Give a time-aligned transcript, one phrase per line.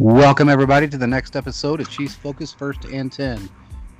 [0.00, 3.50] Welcome, everybody, to the next episode of Chiefs Focus First and 10.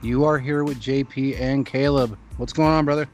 [0.01, 2.17] You are here with JP and Caleb.
[2.37, 3.09] What's going on, brother?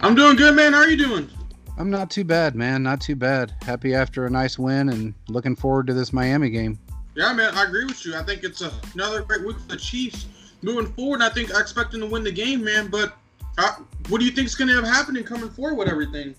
[0.00, 0.72] I'm doing good, man.
[0.72, 1.28] How are you doing?
[1.76, 2.82] I'm not too bad, man.
[2.82, 3.54] Not too bad.
[3.60, 6.78] Happy after a nice win and looking forward to this Miami game.
[7.14, 8.16] Yeah, man, I agree with you.
[8.16, 8.62] I think it's
[8.94, 10.24] another great week for the Chiefs
[10.62, 11.20] moving forward.
[11.20, 12.88] I think I expect them to win the game, man.
[12.88, 13.18] But
[13.58, 13.72] uh,
[14.08, 16.34] what do you think is going to have happening coming forward with everything?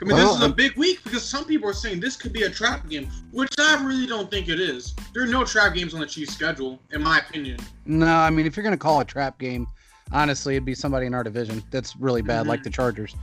[0.00, 2.32] I mean, well, this is a big week because some people are saying this could
[2.32, 4.94] be a trap game, which I really don't think it is.
[5.12, 7.58] There are no trap games on the Chiefs' schedule, in my opinion.
[7.84, 9.66] No, I mean, if you're going to call a trap game,
[10.10, 12.48] honestly, it'd be somebody in our division that's really bad, mm-hmm.
[12.48, 13.14] like the Chargers.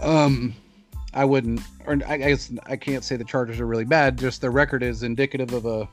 [0.00, 0.54] Um,
[1.12, 4.18] I wouldn't, or I guess I can't say the Chargers are really bad.
[4.18, 5.88] Just their record is indicative of a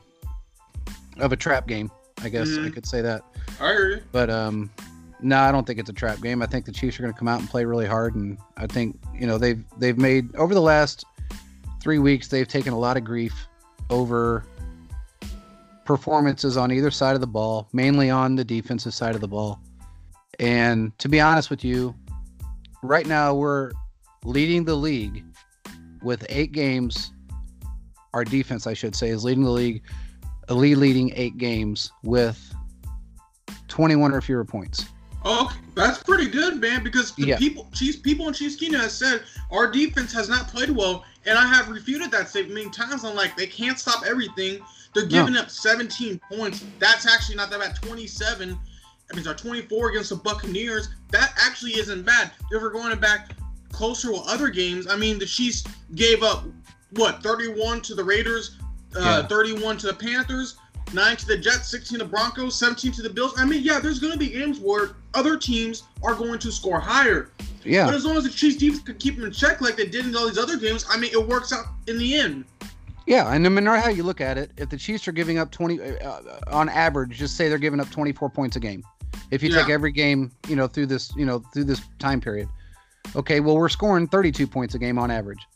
[1.18, 1.90] of a trap game.
[2.22, 2.66] I guess mm-hmm.
[2.66, 3.22] I could say that.
[3.60, 4.00] I agree.
[4.10, 4.70] But um,
[5.24, 6.42] no, I don't think it's a trap game.
[6.42, 8.66] I think the Chiefs are going to come out and play really hard, and I
[8.66, 11.04] think you know they've they've made over the last
[11.80, 13.34] three weeks they've taken a lot of grief
[13.88, 14.44] over
[15.84, 19.60] performances on either side of the ball, mainly on the defensive side of the ball.
[20.38, 21.94] And to be honest with you,
[22.82, 23.72] right now we're
[24.24, 25.24] leading the league
[26.02, 27.12] with eight games.
[28.12, 29.82] Our defense, I should say, is leading the league,
[30.48, 32.54] lead leading eight games with
[33.68, 34.86] 21 or fewer points.
[35.24, 36.84] Oh, that's pretty good, man.
[36.84, 37.38] Because the yeah.
[37.38, 41.38] people, Chiefs, people in Chiefs Kingdom has said our defense has not played well, and
[41.38, 43.04] I have refuted that statement many times.
[43.04, 44.60] I'm like, they can't stop everything.
[44.94, 45.40] They're giving no.
[45.40, 46.64] up 17 points.
[46.78, 47.76] That's actually not that bad.
[47.76, 48.58] 27.
[49.12, 50.88] I mean, our 24 against the Buccaneers.
[51.10, 52.30] That actually isn't bad.
[52.50, 53.30] If we're going back
[53.72, 56.44] closer with other games, I mean, the Chiefs gave up
[56.92, 58.56] what 31 to the Raiders,
[58.96, 59.26] uh, yeah.
[59.26, 60.56] 31 to the Panthers
[60.92, 63.34] nine to the Jets, 16 to the Broncos, 17 to the Bills.
[63.36, 66.80] I mean, yeah, there's going to be games where other teams are going to score
[66.80, 67.30] higher.
[67.64, 67.86] Yeah.
[67.86, 70.06] But as long as the Chiefs defense can keep them in check like they did
[70.06, 72.44] in all these other games, I mean, it works out in the end.
[73.06, 75.50] Yeah, and no matter how you look at it, if the Chiefs are giving up
[75.50, 78.82] 20 uh, on average, just say they're giving up 24 points a game.
[79.30, 79.60] If you yeah.
[79.60, 82.48] take every game, you know, through this, you know, through this time period.
[83.14, 85.46] Okay, well, we're scoring 32 points a game on average.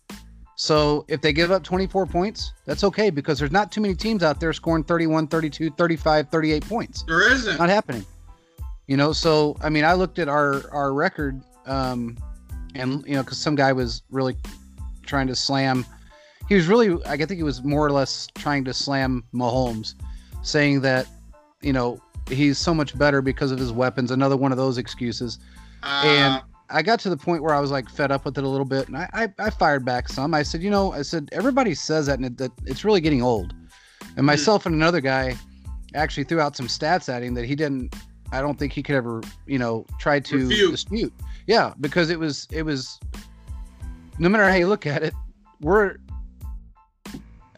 [0.61, 4.25] So if they give up 24 points, that's okay because there's not too many teams
[4.25, 7.05] out there scoring 31, 32, 35, 38 points.
[7.05, 7.59] There isn't.
[7.59, 8.05] Not happening.
[8.89, 12.19] You know, so I mean, I looked at our our record, um,
[12.75, 14.37] and you know, because some guy was really
[15.07, 15.87] trying to slam.
[16.49, 19.95] He was really, I think he was more or less trying to slam Mahomes,
[20.43, 21.07] saying that,
[21.61, 24.11] you know, he's so much better because of his weapons.
[24.11, 25.39] Another one of those excuses.
[25.85, 28.45] Uh, and I got to the point where I was like fed up with it
[28.45, 30.35] a little bit, and I, I, I fired back some.
[30.35, 33.23] I said, you know, I said everybody says that, and it, that it's really getting
[33.23, 33.55] old.
[34.03, 34.27] And hmm.
[34.27, 35.37] myself and another guy
[35.95, 37.95] actually threw out some stats at him that he didn't.
[38.31, 40.71] I don't think he could ever, you know, try to Refute.
[40.71, 41.13] dispute.
[41.47, 42.99] Yeah, because it was it was.
[44.19, 45.15] No matter how you look at it,
[45.61, 45.97] we're.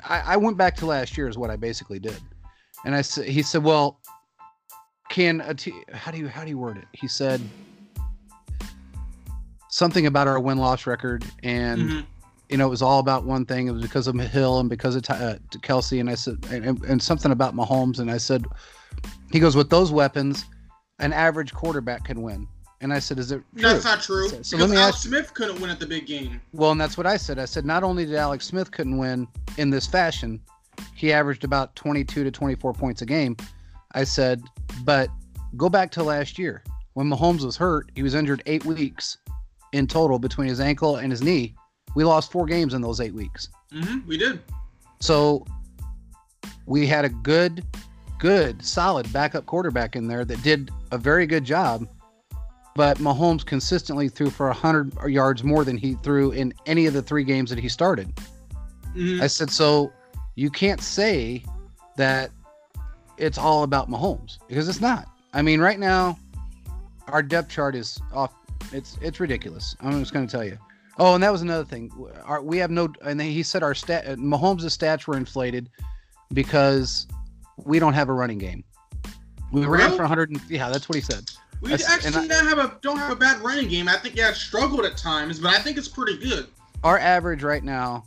[0.04, 2.18] I, I went back to last year is what I basically did,
[2.84, 4.00] and I said he said, well,
[5.08, 6.86] can a t- how do you how do you word it?
[6.92, 7.40] He said
[9.70, 12.00] something about our win loss record, and mm-hmm.
[12.48, 13.68] you know it was all about one thing.
[13.68, 17.02] It was because of Hill and because of uh, Kelce, and I said, and, and
[17.02, 18.44] something about Mahomes, and I said,
[19.32, 20.44] he goes with those weapons,
[20.98, 22.46] an average quarterback can win.
[22.82, 23.62] And I said, "Is it?" True?
[23.62, 24.28] That's not true.
[24.28, 26.40] Said, so because let me Alex ask Smith couldn't win at the big game.
[26.52, 27.38] Well, and that's what I said.
[27.38, 30.40] I said not only did Alex Smith couldn't win in this fashion,
[30.94, 33.36] he averaged about 22 to 24 points a game.
[33.92, 34.42] I said,
[34.84, 35.10] but
[35.58, 36.62] go back to last year
[36.94, 37.90] when Mahomes was hurt.
[37.94, 39.18] He was injured eight weeks
[39.72, 41.54] in total between his ankle and his knee.
[41.94, 43.48] We lost four games in those eight weeks.
[43.72, 44.40] Mm-hmm, we did.
[45.00, 45.44] So
[46.66, 47.64] we had a good,
[48.18, 51.88] good, solid backup quarterback in there that did a very good job.
[52.76, 57.02] But Mahomes consistently threw for 100 yards more than he threw in any of the
[57.02, 58.14] three games that he started.
[58.94, 59.22] Mm-hmm.
[59.22, 59.92] I said, so
[60.36, 61.44] you can't say
[61.96, 62.30] that
[63.18, 65.08] it's all about Mahomes because it's not.
[65.32, 66.18] I mean, right now,
[67.08, 68.32] our depth chart is off
[68.72, 69.76] it's it's ridiculous.
[69.80, 70.58] I'm just going to tell you.
[70.98, 71.90] Oh, and that was another thing.
[72.24, 75.70] Our, we have no, and he said our stat, Mahomes' stats were inflated
[76.34, 77.06] because
[77.56, 78.64] we don't have a running game.
[79.52, 79.84] We really?
[79.84, 80.30] ran for 100.
[80.30, 81.24] And, yeah, that's what he said.
[81.60, 83.88] We actually don't have a don't have a bad running game.
[83.88, 86.46] I think yeah, struggled at times, but I think it's pretty good.
[86.84, 88.04] Our average right now,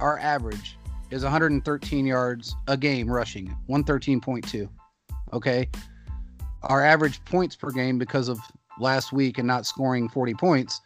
[0.00, 0.78] our average
[1.10, 4.68] is 113 yards a game rushing, 113.2.
[5.34, 5.68] Okay,
[6.62, 8.38] our average points per game because of
[8.78, 10.80] last week and not scoring 40 points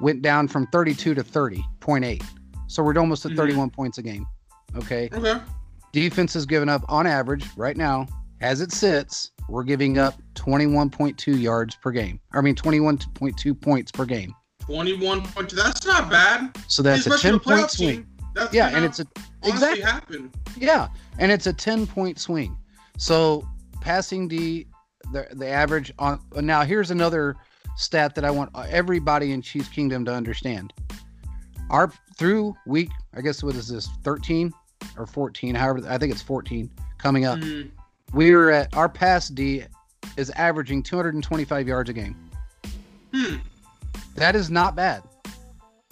[0.00, 2.22] went down from 32 to 30.8.
[2.66, 3.40] So we're almost at mm-hmm.
[3.40, 4.26] 31 points a game.
[4.76, 5.08] Okay.
[5.12, 5.40] Okay.
[5.92, 8.06] Defense has given up on average right now,
[8.40, 12.20] as it sits, we're giving up 21.2 yards per game.
[12.32, 14.34] I mean, 21.2 points per game.
[14.62, 15.50] 21.2.
[15.52, 16.56] That's not bad.
[16.68, 18.06] So that's Especially a 10 point swing.
[18.34, 19.06] That's yeah, and it's a
[19.42, 20.30] exactly happen.
[20.56, 20.88] Yeah,
[21.18, 22.56] and it's a ten point swing.
[22.96, 23.48] So
[23.80, 24.66] passing D,
[25.12, 27.36] the the average on now here's another
[27.76, 30.72] stat that I want everybody in Chiefs Kingdom to understand.
[31.70, 34.52] Our through week, I guess what is this, 13
[34.96, 37.38] or 14, however I think it's 14 coming up.
[37.38, 37.68] Mm-hmm.
[38.16, 39.64] We're at our pass D
[40.16, 42.16] is averaging 225 yards a game.
[43.14, 43.36] Hmm.
[44.16, 45.02] That is not bad.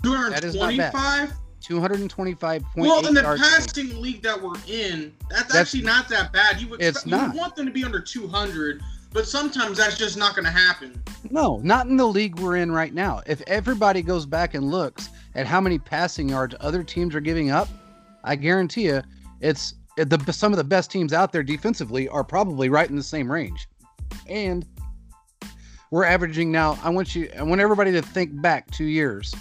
[0.02, 1.32] 225?
[1.60, 6.60] 225 Well, in the passing league that we're in, that's, that's, actually not that bad.
[6.60, 7.34] You would, it's you not.
[7.34, 8.80] want them to be under 200,
[9.12, 11.02] but sometimes that's just not going to happen.
[11.30, 13.22] No, not in the league we're in right now.
[13.26, 17.50] If everybody goes back and looks at how many passing yards other teams are giving
[17.50, 17.68] up,
[18.24, 19.02] I guarantee you,
[19.40, 23.02] it's the some of the best teams out there defensively are probably right in the
[23.02, 23.68] same range.
[24.28, 24.66] And
[25.90, 26.78] we're averaging now.
[26.82, 27.30] I want you.
[27.38, 29.34] I want everybody to think back two years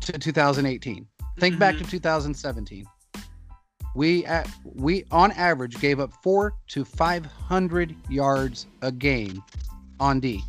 [0.00, 1.06] to 2018.
[1.38, 1.58] Think mm-hmm.
[1.58, 2.86] back to 2017.
[3.96, 9.42] We at we on average gave up four to 500 yards a game
[9.98, 10.44] on D.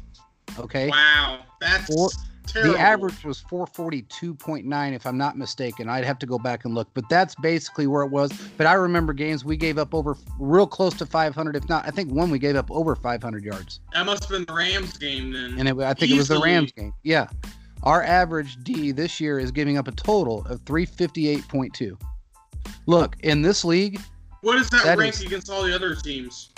[0.60, 0.90] Okay.
[0.90, 2.10] Wow, that's four,
[2.48, 2.74] Terrible.
[2.74, 5.90] The average was 442.9, if I'm not mistaken.
[5.90, 8.32] I'd have to go back and look, but that's basically where it was.
[8.58, 11.92] But I remember games we gave up over real close to 500, if not, I
[11.92, 13.82] think one we gave up over 500 yards.
[13.94, 15.60] That must have been the Rams game then.
[15.60, 16.16] And it, I think Easily.
[16.16, 16.94] it was the Rams game.
[17.04, 17.28] Yeah.
[17.84, 21.98] Our average D this year is giving up a total of 358.2.
[22.86, 24.00] Look, in this league.
[24.42, 26.52] What is that, that rank is, against all the other teams?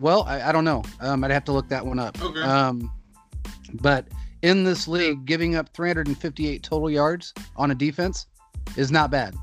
[0.00, 0.82] Well, I, I don't know.
[1.00, 2.20] Um, I'd have to look that one up.
[2.22, 2.40] Okay.
[2.40, 2.90] Um,
[3.74, 4.08] but
[4.42, 8.26] in this league, giving up 358 total yards on a defense
[8.76, 9.34] is not bad.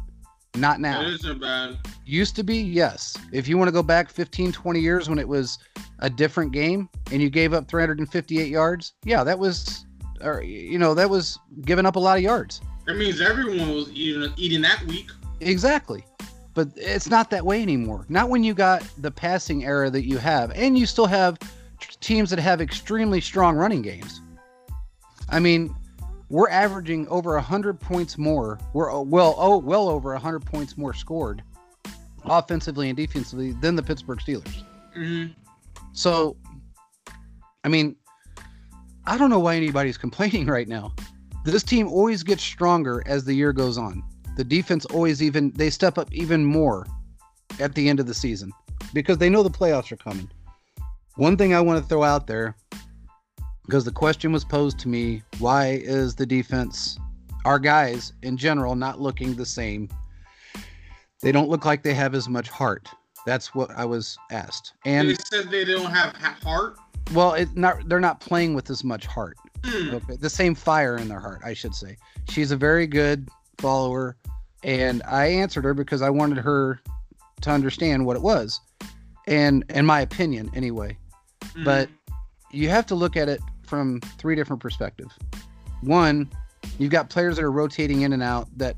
[0.56, 1.02] Not now.
[1.02, 1.78] It isn't bad.
[2.06, 3.18] Used to be, yes.
[3.32, 5.58] If you want to go back 15, 20 years when it was
[6.00, 9.86] a different game and you gave up 358 yards, yeah, that was,
[10.22, 12.60] or you know, that was giving up a lot of yards.
[12.86, 15.10] That means everyone was eating eating that week.
[15.40, 16.04] Exactly.
[16.54, 18.06] But it's not that way anymore.
[18.10, 21.38] Not when you got the passing era that you have, and you still have
[22.02, 24.22] teams that have extremely strong running games.
[25.30, 25.74] I mean,
[26.30, 28.60] we're averaging over 100 points more.
[28.74, 31.44] We're uh, well, oh, well over 100 points more scored
[32.26, 34.64] offensively and defensively than the Pittsburgh Steelers.
[34.98, 35.32] Mm-hmm.
[35.94, 36.38] So,
[37.64, 37.96] I mean,
[39.06, 40.94] I don't know why anybody's complaining right now.
[41.44, 44.04] This team always gets stronger as the year goes on.
[44.38, 46.86] The defense always even they step up even more
[47.60, 48.52] at the end of the season
[48.94, 50.30] because they know the playoffs are coming.
[51.16, 52.56] One thing I want to throw out there
[53.66, 56.98] because the question was posed to me why is the defense
[57.46, 59.90] our guys in general not looking the same?
[61.22, 62.90] They don't look like they have as much heart.
[63.26, 64.74] That's what i was asked.
[64.86, 66.78] And they said they don't have heart?
[67.14, 69.38] Well it's not they're not playing with as much heart.
[69.62, 69.94] Mm.
[69.94, 71.98] okay the same fire in their heart i should say.
[72.30, 73.30] She's a very good
[73.62, 74.16] follower
[74.64, 76.80] and i answered her because i wanted her
[77.42, 78.60] to understand what it was
[79.28, 80.98] and in my opinion anyway
[81.56, 81.64] mm.
[81.64, 81.90] but
[82.52, 83.42] you have to look at it
[83.72, 85.16] from three different perspectives.
[85.82, 86.30] One,
[86.78, 88.76] you've got players that are rotating in and out that,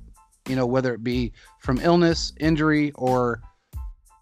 [0.48, 3.42] you know, whether it be from illness, injury, or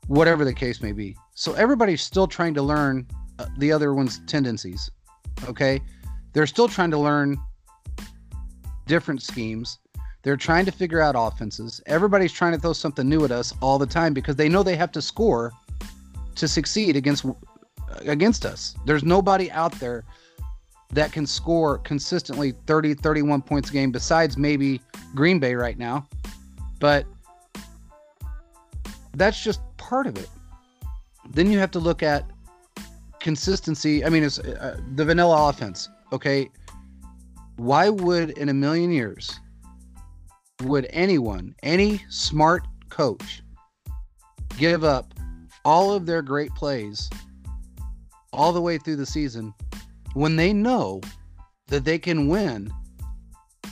[0.07, 1.15] whatever the case may be.
[1.35, 3.07] So everybody's still trying to learn
[3.39, 4.89] uh, the other one's tendencies.
[5.47, 5.81] Okay.
[6.33, 7.37] They're still trying to learn
[8.87, 9.79] different schemes.
[10.23, 11.81] They're trying to figure out offenses.
[11.85, 14.75] Everybody's trying to throw something new at us all the time because they know they
[14.75, 15.51] have to score
[16.35, 17.25] to succeed against
[18.05, 18.75] against us.
[18.85, 20.05] There's nobody out there
[20.91, 24.81] that can score consistently 30, 31 points a game, besides maybe
[25.15, 26.07] Green Bay right now.
[26.79, 27.05] But
[29.13, 30.29] that's just part of it.
[31.29, 32.25] Then you have to look at
[33.19, 34.03] consistency.
[34.03, 35.89] I mean, it's uh, the vanilla offense.
[36.11, 36.49] Okay.
[37.57, 39.39] Why would, in a million years,
[40.63, 43.41] would anyone, any smart coach,
[44.57, 45.13] give up
[45.63, 47.09] all of their great plays
[48.33, 49.53] all the way through the season
[50.13, 51.01] when they know
[51.67, 52.71] that they can win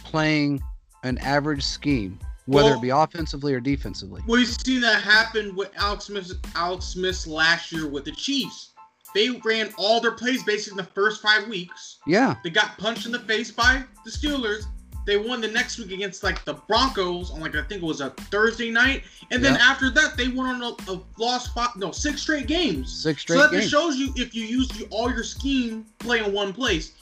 [0.04, 0.62] playing
[1.04, 4.22] an average scheme, whether well, it be offensively or defensively.
[4.28, 8.72] We've seen that happen with Alex Smith, Alex Smith last year with the Chiefs.
[9.16, 11.98] They ran all their plays basically in the first five weeks.
[12.06, 12.36] Yeah.
[12.44, 14.66] They got punched in the face by the Steelers.
[15.06, 18.02] They won the next week against like the Broncos on like I think it was
[18.02, 19.62] a Thursday night, and then yep.
[19.62, 22.92] after that they went on a, a lost five, no six straight games.
[23.04, 23.38] Six straight.
[23.38, 23.64] So that games.
[23.64, 26.94] just shows you if you use all your scheme play in one place,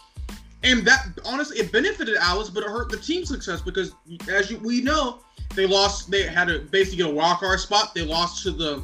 [0.63, 3.94] and that honestly it benefited Alex, but it hurt the team's success because
[4.30, 5.20] as you, we know
[5.56, 6.10] they lost.
[6.10, 7.94] They had to basically get a wild card spot.
[7.94, 8.84] They lost to the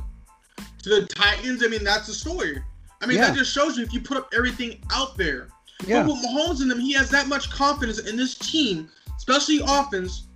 [0.83, 1.63] to the Titans.
[1.63, 2.61] I mean that's the story.
[3.01, 3.27] I mean yeah.
[3.27, 5.47] that just shows you if you put up everything out there.
[5.85, 6.03] Yeah.
[6.03, 8.89] But with Mahomes in them, he has that much confidence in this team
[9.27, 10.27] especially offense,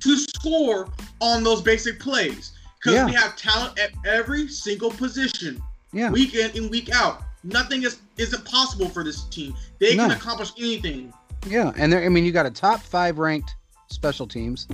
[0.00, 0.88] to score
[1.20, 3.06] on those basic plays because yeah.
[3.06, 5.60] we have talent at every single position.
[5.92, 6.10] Yeah.
[6.10, 7.22] Week in and week out.
[7.42, 9.54] Nothing is isn't possible for this team.
[9.78, 10.06] They no.
[10.06, 11.12] can accomplish anything.
[11.46, 12.04] Yeah, and there.
[12.04, 13.56] I mean, you got a top five ranked
[13.88, 14.68] special teams.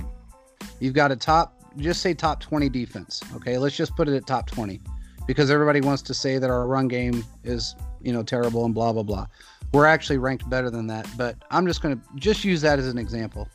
[0.79, 3.21] You've got a top, just say top 20 defense.
[3.35, 4.79] Okay, let's just put it at top 20
[5.25, 8.93] because everybody wants to say that our run game is, you know, terrible and blah,
[8.93, 9.25] blah, blah.
[9.73, 12.87] We're actually ranked better than that, but I'm just going to just use that as
[12.87, 13.49] an example.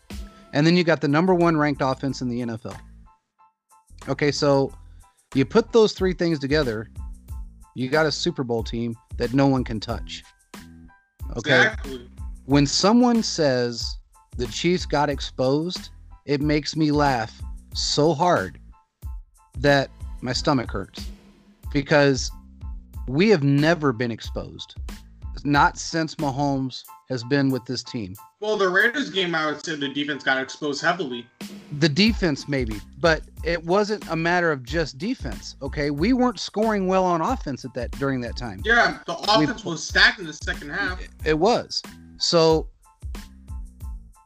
[0.53, 2.79] And then you got the number one ranked offense in the NFL.
[4.09, 4.73] Okay, so
[5.35, 6.91] you put those three things together,
[7.75, 10.23] you got a Super Bowl team that no one can touch.
[11.37, 11.63] Okay.
[11.63, 12.09] Exactly.
[12.45, 13.97] When someone says
[14.37, 15.91] the Chiefs got exposed,
[16.27, 17.41] it makes me laugh
[17.75, 18.59] so hard
[19.59, 19.91] that
[20.21, 21.07] my stomach hurts
[21.73, 22.31] because
[23.09, 24.75] we have never been exposed.
[25.45, 28.15] Not since Mahomes has been with this team.
[28.41, 31.27] Well, the Raiders game, I would say the defense got exposed heavily.
[31.79, 35.57] The defense, maybe, but it wasn't a matter of just defense.
[35.63, 38.63] Okay, we weren't scoring well on offense at that during that time.
[38.65, 41.01] Yeah, the offense we, was stacked in the second half.
[41.25, 41.83] It was.
[42.19, 42.69] So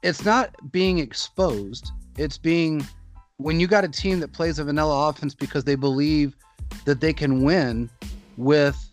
[0.02, 1.90] it's not being exposed.
[2.16, 2.86] It's being
[3.38, 6.36] when you got a team that plays a vanilla offense because they believe
[6.84, 7.90] that they can win
[8.36, 8.85] with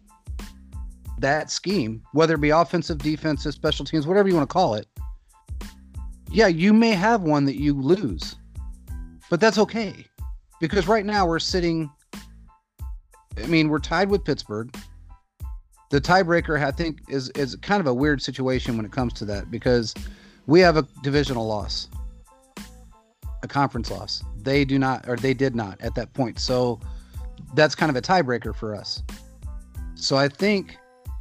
[1.23, 4.87] that scheme, whether it be offensive, defensive, special teams, whatever you want to call it.
[6.29, 8.35] Yeah, you may have one that you lose,
[9.29, 10.05] but that's okay
[10.59, 11.89] because right now we're sitting.
[13.41, 14.75] I mean, we're tied with Pittsburgh.
[15.91, 19.25] The tiebreaker, I think, is is kind of a weird situation when it comes to
[19.25, 19.93] that because
[20.45, 21.87] we have a divisional loss,
[23.43, 24.23] a conference loss.
[24.41, 26.39] They do not, or they did not at that point.
[26.39, 26.81] So
[27.53, 29.03] that's kind of a tiebreaker for us.
[29.95, 30.75] So I think,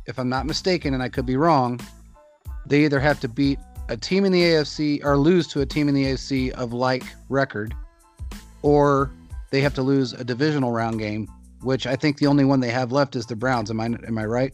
[0.06, 1.80] if I'm not mistaken, and I could be wrong,
[2.66, 5.88] they either have to beat a team in the AFC or lose to a team
[5.88, 7.74] in the AFC of like record,
[8.62, 9.10] or
[9.50, 11.28] they have to lose a divisional round game,
[11.60, 13.70] which I think the only one they have left is the Browns.
[13.70, 14.52] Am I am I right?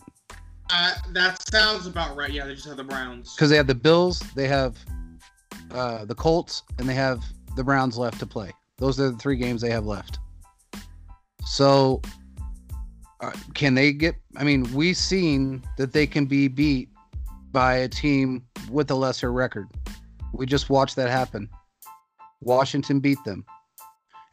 [0.71, 2.31] Uh, that sounds about right.
[2.31, 3.35] Yeah, they just have the Browns.
[3.35, 4.77] Because they have the Bills, they have
[5.71, 7.25] uh, the Colts, and they have
[7.57, 8.53] the Browns left to play.
[8.77, 10.19] Those are the three games they have left.
[11.45, 12.03] So,
[13.21, 14.17] uh, can they get?
[14.37, 16.89] I mean, we've seen that they can be beat
[17.53, 19.69] by a team with a lesser record.
[20.33, 21.49] We just watched that happen.
[22.41, 23.45] Washington beat them.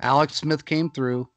[0.02, 1.28] Alex Smith came through.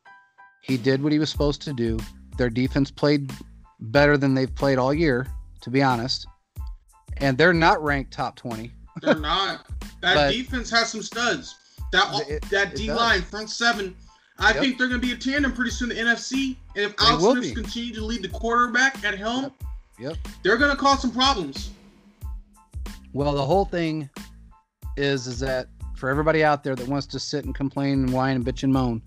[0.62, 1.98] He did what he was supposed to do.
[2.36, 3.32] Their defense played
[3.80, 5.26] better than they've played all year,
[5.62, 6.26] to be honest.
[7.18, 8.70] And they're not ranked top 20.
[9.00, 9.66] They're not.
[10.02, 11.56] That defense has some studs.
[11.92, 13.96] That it, that D line, front seven,
[14.40, 14.60] I yep.
[14.60, 16.56] think they're going to be a tandem pretty soon in the NFC.
[16.76, 19.52] And if Alex Smith continues to lead the quarterback at helm, yep.
[19.98, 20.16] yep.
[20.42, 21.70] they're going to cause some problems.
[23.12, 24.08] Well, the whole thing
[24.96, 28.36] is is that for everybody out there that wants to sit and complain and whine
[28.36, 29.02] and bitch and moan,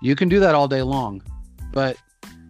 [0.00, 1.22] you can do that all day long,
[1.72, 1.96] but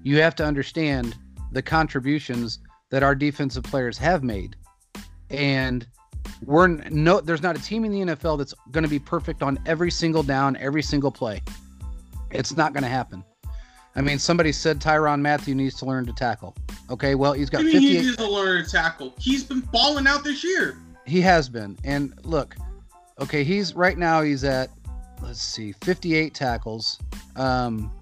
[0.03, 1.17] you have to understand
[1.53, 2.59] the contributions
[2.91, 4.57] that our defensive players have made.
[5.31, 5.87] And
[6.45, 9.59] we're no there's not a team in the NFL that's going to be perfect on
[9.65, 11.43] every single down, every single play.
[12.33, 13.25] It's not going to happen.
[13.95, 16.57] I mean, somebody said Tyrann Mathieu needs to learn to tackle.
[16.89, 17.61] Okay, well, he's got.
[17.61, 19.15] I mean, he needs to learn to tackle.
[19.19, 20.79] He's been balling out this year.
[21.07, 22.57] He has been, and look,
[23.21, 24.71] okay, he's right now he's at
[25.21, 26.99] let's see, 58 tackles.
[27.37, 27.93] Um,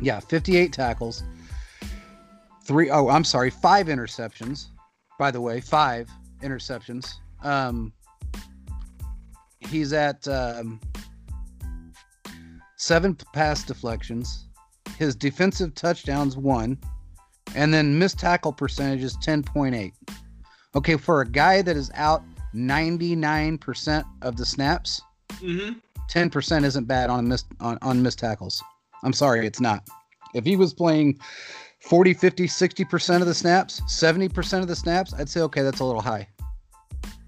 [0.00, 1.24] yeah, 58 tackles
[2.70, 4.66] three oh i'm sorry five interceptions
[5.18, 6.08] by the way five
[6.40, 7.92] interceptions um
[9.58, 10.78] he's at um
[12.80, 14.46] seven pass deflections
[14.96, 16.78] his defensive touchdowns one
[17.54, 19.92] and then missed tackle percentage is 10.8
[20.74, 22.22] okay for a guy that is out
[22.54, 25.02] 99% of the snaps
[25.34, 25.78] mm-hmm.
[26.10, 28.62] 10% isn't bad on missed on, on missed tackles
[29.04, 29.86] i'm sorry it's not
[30.34, 31.18] if he was playing
[31.80, 35.84] 40, 50, 60% of the snaps, 70% of the snaps, I'd say, okay, that's a
[35.84, 36.28] little high.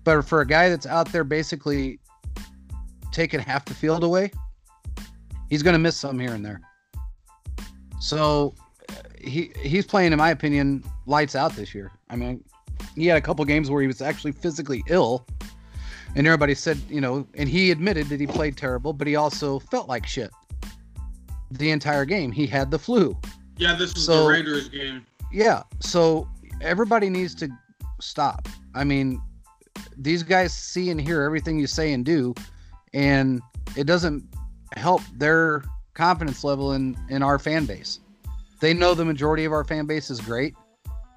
[0.04, 2.00] But for a guy that's out there basically
[3.12, 4.30] taking half the field away,
[5.52, 6.62] he's going to miss some here and there.
[8.00, 8.54] So
[9.21, 11.92] he he's playing, in my opinion, lights out this year.
[12.09, 12.42] I mean,
[12.97, 15.26] he had a couple games where he was actually physically ill,
[16.16, 19.59] and everybody said, you know, and he admitted that he played terrible, but he also
[19.59, 20.30] felt like shit
[21.50, 22.32] the entire game.
[22.32, 23.14] He had the flu.
[23.59, 25.04] Yeah, this is so, the Raiders game.
[25.30, 26.26] Yeah, so
[26.62, 27.50] everybody needs to
[28.00, 28.49] stop.
[28.75, 29.21] I mean,
[29.99, 32.35] these guys see and hear everything you say and do,
[32.94, 33.42] and
[33.76, 34.25] it doesn't
[34.76, 35.62] help their
[35.95, 38.00] confidence level in in our fan base.
[38.61, 40.55] They know the majority of our fan base is great.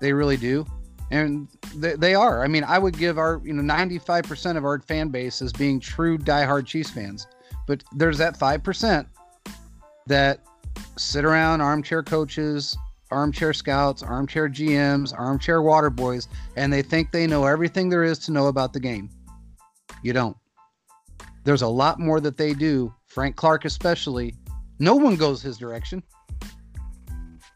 [0.01, 0.65] They really do.
[1.11, 2.43] And they, they are.
[2.43, 5.79] I mean, I would give our, you know, 95% of our fan base as being
[5.79, 7.27] true diehard Chiefs fans.
[7.67, 9.05] but there's that 5%
[10.07, 10.39] that
[10.97, 12.75] sit around armchair coaches,
[13.11, 18.17] armchair scouts, armchair GMs, armchair water boys, and they think they know everything there is
[18.19, 19.09] to know about the game.
[20.01, 20.37] You don't.
[21.45, 24.35] There's a lot more that they do, Frank Clark especially.
[24.79, 26.03] No one goes his direction.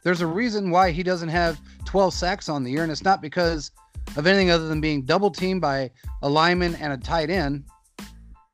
[0.04, 3.22] There's a reason why he doesn't have 12 sacks on the year, and it's not
[3.22, 3.72] because
[4.16, 5.92] of anything other than being double teamed by
[6.22, 7.66] a lineman and a tight end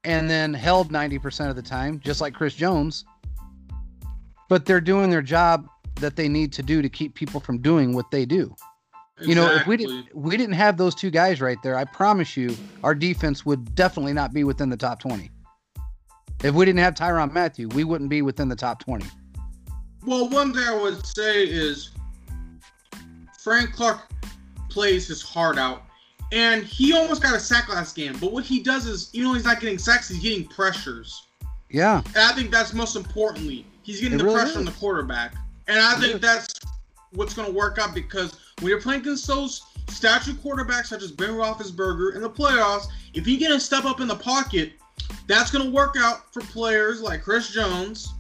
[0.06, 3.04] and then held 90% of the time, just like Chris Jones.
[4.48, 7.94] But they're doing their job that they need to do to keep people from doing
[7.94, 8.56] what they do.
[9.18, 9.30] Exactly.
[9.30, 12.36] You know, if we didn't we didn't have those two guys right there, I promise
[12.36, 15.32] you our defense would definitely not be within the top 20.
[16.44, 19.06] If we didn't have Tyrann Mathieu, we wouldn't be within the top 20.
[20.06, 21.92] Well, one thing I would say is
[23.40, 24.02] Frank Clark
[24.70, 25.84] plays his heart out.
[26.32, 28.18] And he almost got a sack last game.
[28.20, 31.28] But what he does is, even though he's not getting sacks, he's getting pressures.
[31.70, 32.02] Yeah.
[32.08, 33.66] And I think that's most importantly.
[33.84, 34.58] He's getting it the really pressure is.
[34.58, 35.36] on the quarterback.
[35.68, 36.54] And I think that's
[37.16, 41.12] what's going to work out because when you're playing against those statue quarterbacks such as
[41.12, 44.74] Ben Roethlisberger in the playoffs, if you get a step up in the pocket,
[45.28, 48.14] that's going to work out for players like Chris Jones,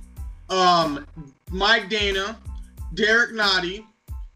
[0.49, 1.05] um,
[1.51, 2.35] Mike Danna,
[2.93, 3.85] Derrick Nnadi,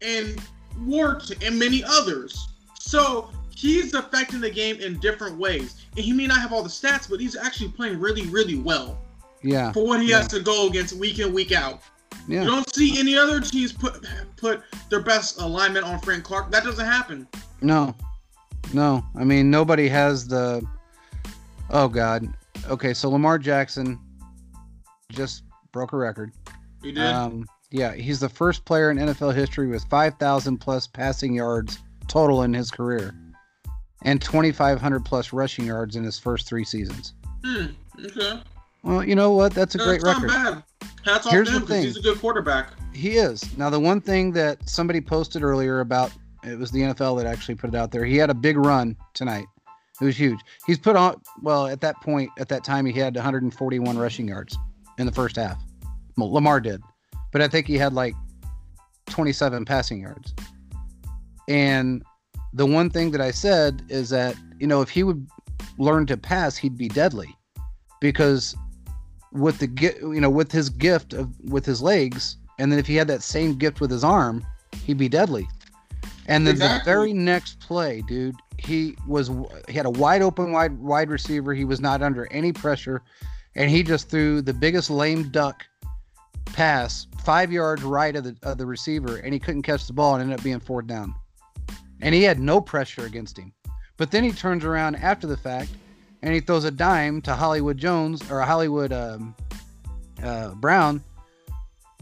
[0.02, 0.40] and
[0.80, 2.48] Wart, and many others.
[2.78, 5.86] So he's affecting the game in different ways.
[5.96, 8.98] And he may not have all the stats, but he's actually playing really, really well.
[9.42, 9.72] Yeah.
[9.72, 10.18] For what he yeah.
[10.18, 11.82] has to go against week in, week out.
[12.28, 12.42] Yeah.
[12.42, 16.50] You don't see any other teams put put their best alignment on Frank Clark.
[16.50, 17.26] That doesn't happen.
[17.60, 17.94] No.
[18.72, 19.04] No.
[19.16, 20.62] I mean nobody has the
[21.70, 22.32] Oh God.
[22.68, 23.98] Okay, so Lamar Jackson
[25.10, 26.32] just broke a record.
[26.82, 27.04] He did.
[27.04, 32.42] Um, yeah, he's the first player in NFL history with 5,000 plus passing yards total
[32.42, 33.14] in his career
[34.02, 37.14] and 2,500 plus rushing yards in his first three seasons.
[37.44, 37.66] Hmm.
[38.04, 38.40] Okay.
[38.82, 39.54] Well, you know what?
[39.54, 40.28] That's a no, great record.
[40.28, 40.62] Bad.
[41.04, 42.72] Hats off Here's to him because he's a good quarterback.
[42.92, 43.56] He is.
[43.56, 47.54] Now, the one thing that somebody posted earlier about it was the NFL that actually
[47.54, 48.04] put it out there.
[48.04, 49.46] He had a big run tonight.
[50.00, 50.40] It was huge.
[50.66, 54.56] He's put on well at that point at that time he had 141 rushing yards
[54.98, 55.62] in the first half.
[56.16, 56.82] Well, Lamar did,
[57.32, 58.14] but I think he had like
[59.10, 60.34] 27 passing yards.
[61.48, 62.02] And
[62.54, 65.26] the one thing that I said is that you know if he would
[65.78, 67.36] learn to pass, he'd be deadly
[68.00, 68.56] because
[69.32, 72.96] with the you know with his gift of with his legs, and then if he
[72.96, 74.44] had that same gift with his arm,
[74.84, 75.48] he'd be deadly.
[76.26, 76.78] And then exactly.
[76.78, 79.30] the very next play, dude, he was
[79.68, 81.54] he had a wide open wide wide receiver.
[81.54, 83.02] He was not under any pressure,
[83.54, 85.64] and he just threw the biggest lame duck
[86.46, 90.14] pass five yards right of the of the receiver, and he couldn't catch the ball
[90.14, 91.14] and ended up being fourth down.
[92.02, 93.52] And he had no pressure against him.
[93.96, 95.70] But then he turns around after the fact
[96.22, 99.34] and he throws a dime to Hollywood Jones or Hollywood um,
[100.22, 101.02] uh, Brown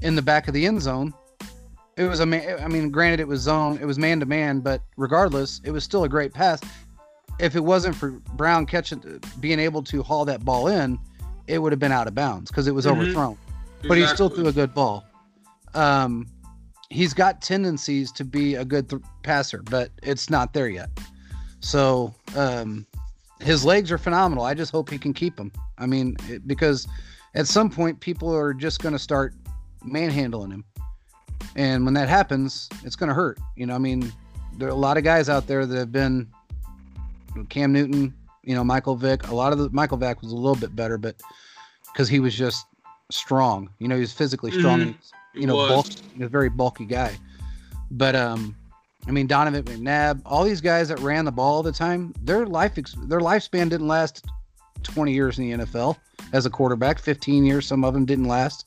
[0.03, 1.15] in the back of the end zone.
[1.97, 2.61] It was a man.
[2.61, 5.83] I mean, granted, it was zone, it was man to man, but regardless, it was
[5.83, 6.61] still a great pass.
[7.41, 10.99] If it wasn't for Brown catching, being able to haul that ball in,
[11.47, 13.01] it would have been out of bounds because it was mm-hmm.
[13.01, 13.39] overthrown.
[13.79, 13.89] Exactly.
[13.89, 15.05] But he still threw a good ball.
[15.75, 16.27] Um,
[16.91, 20.91] he's got tendencies to be a good th- passer, but it's not there yet.
[21.61, 22.87] So um,
[23.41, 24.45] his legs are phenomenal.
[24.45, 25.53] I just hope he can keep them.
[25.79, 26.87] I mean, it, because
[27.35, 29.35] at some point people are just going to start
[29.85, 30.65] manhandling him,
[31.57, 33.39] and when that happens, it's going to hurt.
[33.57, 34.13] You know, I mean,
[34.57, 36.27] there are a lot of guys out there that have been
[37.49, 39.29] Cam Newton, you know, Michael Vick.
[39.29, 41.17] A lot of the Michael Vick was a little bit better, but
[41.93, 42.67] because he was just
[43.11, 43.71] strong.
[43.79, 44.81] You know, he was physically strong.
[44.81, 45.41] Mm-hmm.
[45.41, 47.17] you know, bulky, a very bulky guy.
[47.91, 48.57] But um,
[49.07, 52.47] I mean, Donovan McNabb, all these guys that ran the ball all the time, their
[52.47, 54.27] life their lifespan didn't last
[54.83, 55.97] 20 years in the NFL
[56.33, 56.99] as a quarterback.
[56.99, 58.67] 15 years, some of them didn't last.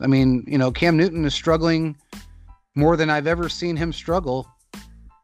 [0.00, 1.96] I mean, you know, Cam Newton is struggling
[2.74, 4.48] more than I've ever seen him struggle,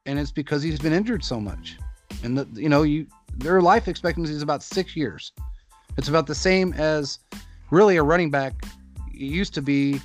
[0.04, 1.76] and it's because he's been injured so much.
[2.22, 3.06] And the, you know, you
[3.36, 5.32] their life expectancy is about six years.
[5.98, 7.18] It's about the same as
[7.70, 8.54] really a running back
[9.12, 10.00] used to be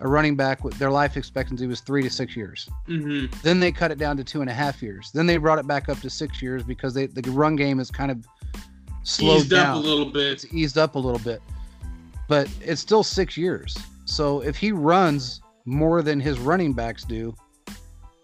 [0.00, 2.68] a running back with their life expectancy was three to six years.
[2.88, 3.34] Mm-hmm.
[3.42, 5.10] Then they cut it down to two and a half years.
[5.12, 7.90] Then they brought it back up to six years because they, the run game is
[7.90, 8.26] kind of
[9.04, 10.32] slowed eased down up a little bit.
[10.32, 11.40] It's eased up a little bit,
[12.28, 13.76] but it's still six years.
[14.04, 17.34] So if he runs more than his running backs do,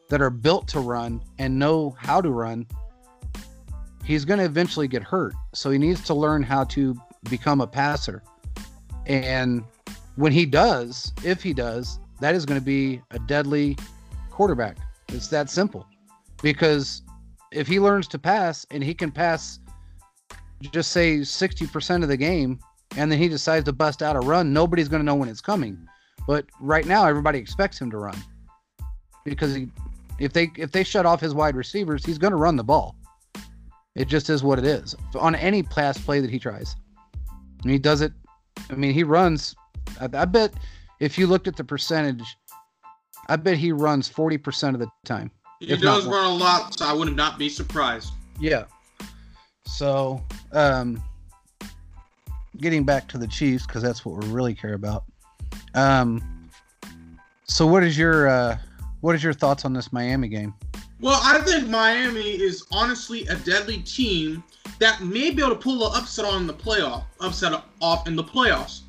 [0.09, 2.67] that are built to run and know how to run,
[4.05, 5.35] he's going to eventually get hurt.
[5.55, 6.97] So he needs to learn how to
[7.29, 8.25] become a passer.
[9.07, 9.63] And
[10.17, 13.77] when he does, if he does, that is going to be a deadly
[14.31, 14.77] quarterback.
[15.09, 15.87] It's that simple.
[16.43, 17.03] Because
[17.53, 19.61] if he learns to pass and he can pass
[20.73, 22.59] just say 60% of the game
[22.97, 25.41] and then he decides to bust out a run, nobody's going to know when it's
[25.41, 25.87] coming.
[26.27, 28.17] But right now, everybody expects him to run
[29.25, 29.69] because he,
[30.19, 32.95] if they if they shut off his wide receivers, he's going to run the ball.
[33.97, 36.77] It just is what it is on any pass play that he tries.
[37.63, 38.13] And he does it.
[38.71, 39.55] I mean, he runs.
[40.01, 40.53] I, I bet
[40.99, 42.37] if you looked at the percentage,
[43.29, 45.31] I bet he runs forty percent of the time.
[45.61, 48.13] He does run a lot, so I would not be surprised.
[48.39, 48.65] Yeah.
[49.67, 51.03] So, um,
[52.57, 55.05] getting back to the Chiefs because that's what we really care about.
[55.75, 56.49] Um,
[57.45, 58.59] so what is your uh,
[59.01, 60.55] what is your thoughts on this Miami game?
[61.01, 64.45] Well, I think Miami is honestly a deadly team
[64.81, 68.25] that may be able to pull an upset on the playoff, upset off in the
[68.25, 68.81] playoffs.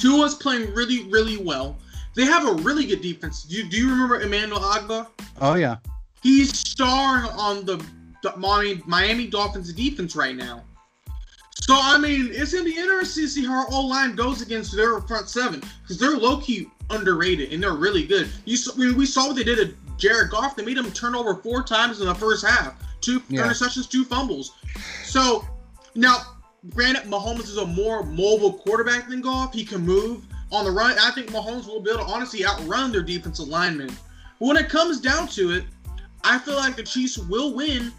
[0.00, 1.76] Tua's playing really, really well.
[2.14, 3.44] They have a really good defense.
[3.44, 5.06] Do you, do you remember Emmanuel Ogbah?
[5.40, 5.76] Oh yeah.
[6.22, 7.84] He's starring on the,
[8.22, 10.64] the Miami, Miami Dolphins defense right now.
[11.62, 14.74] So I mean, it's gonna be interesting to see how our O line goes against
[14.74, 18.28] their front seven because they're low key underrated and they're really good.
[18.44, 20.56] You saw, we saw what they did to Jared Goff.
[20.56, 23.42] They made him turn over four times in the first half, two yeah.
[23.42, 24.56] interceptions, two fumbles.
[25.04, 25.44] So
[25.94, 29.54] now, granted, Mahomes is a more mobile quarterback than Goff.
[29.54, 30.96] He can move on the run.
[31.00, 33.88] I think Mahomes will be able to honestly outrun their defensive linemen.
[34.38, 35.64] But when it comes down to it,
[36.22, 37.92] I feel like the Chiefs will win,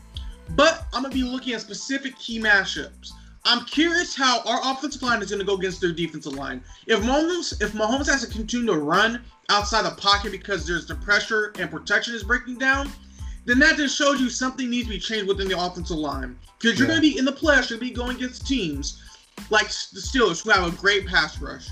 [0.51, 3.13] but I'm gonna be looking at specific key matchups.
[3.43, 6.63] I'm curious how our offensive line is going to go against their defensive line.
[6.85, 10.95] If Mahomes, if Mahomes has to continue to run outside the pocket because there's the
[10.95, 12.91] pressure and protection is breaking down,
[13.51, 16.37] then that just shows you something needs to be changed within the offensive line.
[16.57, 16.95] Because you're yeah.
[16.95, 19.03] going to be in the playoffs, you're going to be going against teams
[19.49, 21.67] like the Steelers who have a great pass rush.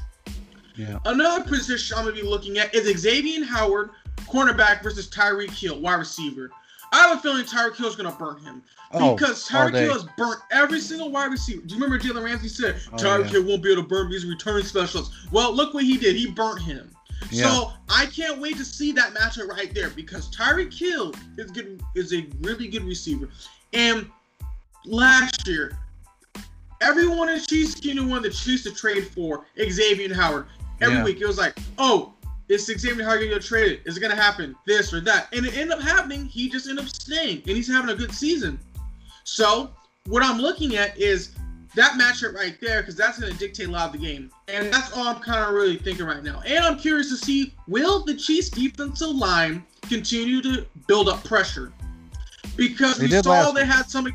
[0.76, 1.00] Yeah.
[1.06, 3.92] Another position I'm going to be looking at is Xavier Howard,
[4.26, 6.52] cornerback versus Tyreek Hill, wide receiver.
[6.92, 8.62] I have a feeling Tyreek Hill is going to burn him.
[8.92, 11.62] Oh, because Tyreek Hill has burnt every single wide receiver.
[11.66, 13.32] Do you remember Jalen Ramsey said oh, Tyreek yeah.
[13.32, 15.28] Hill won't be able to burn these return specialists?
[15.32, 16.18] Well, look what he did.
[16.18, 16.90] He burnt him.
[17.32, 17.50] Yeah.
[17.50, 21.82] So I can't wait to see that matchup right there because Tyreek Hill is good,
[21.96, 23.30] is a really good receiver.
[23.74, 24.10] And
[24.86, 25.78] last year,
[26.82, 30.46] everyone in Chiefs Kingdom wanted the Chiefs to trade for Xavier Howard.
[30.82, 31.04] Every yeah.
[31.04, 32.14] week it was like, oh,
[32.48, 33.82] is Xavier Howard going to get traded?
[33.86, 34.56] Is it going to happen?
[34.66, 35.28] This or that?
[35.34, 36.26] And it ended up happening.
[36.26, 38.60] He just ended up staying, and he's having a good season.
[39.24, 39.72] So
[40.08, 41.36] what I'm looking at is
[41.76, 44.32] that matchup right there because that's going to dictate a lot of the game.
[44.48, 46.42] And that's all I'm kind of really thinking right now.
[46.46, 51.72] And I'm curious to see will the Chiefs defensive line continue to build up pressure?
[52.56, 54.08] Because they we saw they had some,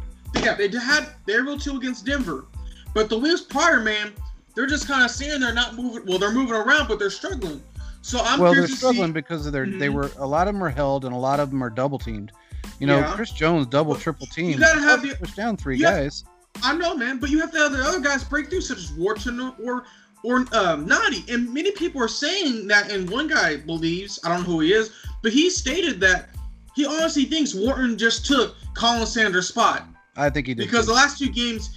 [0.42, 2.46] yeah, they had they were two against Denver,
[2.92, 4.12] but the weeks prior, man,
[4.54, 6.04] they're just kind of seeing they're not moving.
[6.06, 7.62] Well, they're moving around, but they're struggling.
[8.02, 9.78] So I'm well, they're struggling see, because of their mm-hmm.
[9.78, 11.98] they were a lot of them are held and a lot of them are double
[11.98, 12.32] teamed.
[12.78, 13.12] You know, yeah.
[13.14, 14.50] Chris Jones double triple team.
[14.50, 16.24] You gotta have the push down three guys.
[16.62, 18.92] I know, man, but you have to have the other guys break through, such as
[18.92, 19.84] Wharton or
[20.22, 21.32] or um, Nnadi.
[21.32, 24.72] And many people are saying that, and one guy believes I don't know who he
[24.72, 24.90] is,
[25.22, 26.30] but he stated that
[26.74, 29.86] he honestly thinks Wharton just took Khalen Saunders' spot.
[30.16, 30.92] I think he did because too.
[30.92, 31.70] the last two games,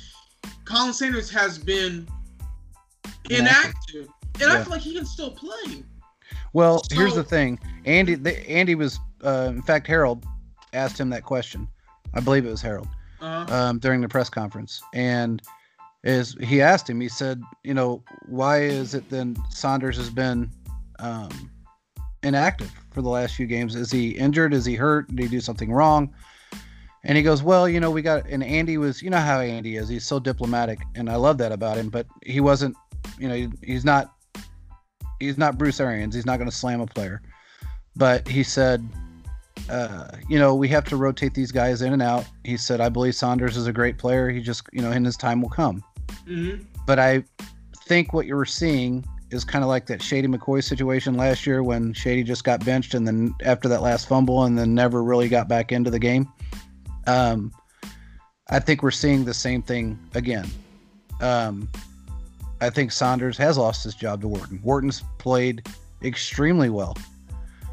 [0.64, 2.08] Khalen Saunders has been
[3.30, 4.54] inactive, and yeah.
[4.54, 5.84] I feel like he can still play.
[6.54, 7.60] Well, so, here's the thing.
[7.86, 10.26] Andy, the, Andy was, uh, in fact, Harold
[10.74, 11.68] asked him that question.
[12.14, 12.88] I believe it was Harold
[13.22, 13.54] uh-huh.
[13.54, 15.42] um, during the press conference, and
[16.04, 17.00] is he asked him.
[17.02, 20.52] He said, you know, why is it then Saunders has been
[21.00, 21.52] um,
[22.24, 23.76] inactive for the last few games?
[23.76, 24.54] Is he injured?
[24.54, 25.08] Is he hurt?
[25.16, 26.14] Did he do something wrong?
[27.04, 29.78] And he goes, well, you know, we got, and Andy was, you know how Andy
[29.78, 29.88] is.
[29.88, 31.90] He's so diplomatic, and I love that about him.
[31.90, 32.76] But he wasn't,
[33.18, 34.14] you know, he, he's not
[35.20, 36.14] he's not Bruce Arians.
[36.14, 37.22] He's not going to slam a player.
[37.96, 38.88] But he said,
[39.70, 42.26] uh, you know, we have to rotate these guys in and out.
[42.44, 44.30] He said, I believe Saunders is a great player.
[44.30, 45.84] He just, you know, in his time will come.
[46.28, 46.64] Mm-hmm.
[46.86, 47.24] But I
[47.86, 51.64] think what you were seeing is kind of like that Shady McCoy situation last year
[51.64, 55.28] when Shady just got benched and then after that last fumble and then never really
[55.28, 56.32] got back into the game.
[57.08, 57.52] Um,
[58.50, 60.48] I think we're seeing the same thing again.
[61.20, 61.70] Um,
[62.62, 64.60] I think Saunders has lost his job to Wharton.
[64.64, 65.68] Wharton's played
[66.04, 66.96] extremely well.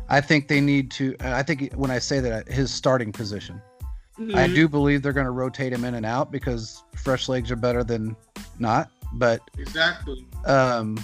[0.09, 1.17] I think they need to.
[1.21, 3.61] I think when I say that, his starting position.
[4.19, 4.37] Mm-hmm.
[4.37, 7.57] I do believe they're going to rotate him in and out because fresh legs are
[7.57, 8.15] better than
[8.59, 8.91] not.
[9.15, 10.27] But exactly.
[10.47, 11.03] Um,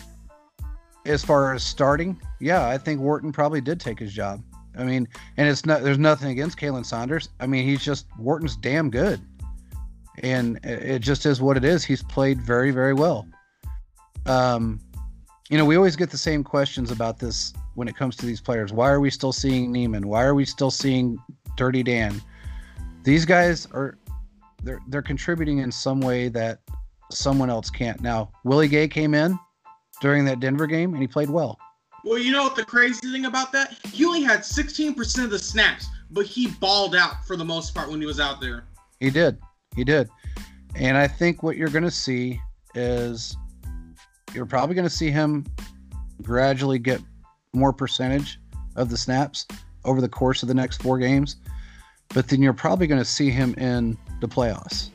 [1.06, 4.42] as far as starting, yeah, I think Wharton probably did take his job.
[4.78, 5.82] I mean, and it's not.
[5.82, 7.30] There's nothing against Khalen Saunders.
[7.40, 9.20] I mean, he's just Wharton's damn good,
[10.18, 11.84] and it just is what it is.
[11.84, 13.26] He's played very, very well
[14.26, 14.80] um,
[15.48, 18.40] you know, we always get the same questions about this when it comes to these
[18.40, 18.72] players.
[18.72, 20.08] Why are we still seeing Niemann?
[20.08, 21.18] Why are we still seeing
[21.56, 22.20] Dirty Dan?
[23.02, 23.98] These guys are
[24.62, 26.60] they're they're contributing in some way that
[27.10, 28.00] someone else can't.
[28.00, 29.38] Now, Willie Gay came in
[30.00, 31.58] during that Denver game and he played well.
[32.04, 33.76] Well, you know what the crazy thing about that?
[33.92, 37.90] He only had 16% of the snaps, but he balled out for the most part
[37.90, 38.64] when he was out there.
[39.00, 39.38] He did.
[39.76, 40.08] He did.
[40.74, 42.40] And I think what you're going to see
[42.74, 43.36] is
[44.34, 45.44] you're probably going to see him
[46.22, 47.02] gradually get
[47.52, 48.38] more percentage
[48.76, 49.46] of the snaps
[49.84, 51.36] over the course of the next four games.
[52.12, 54.90] But then you're probably going to see him in the playoffs.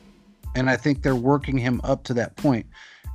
[0.54, 2.66] And I think they're working him up to that point.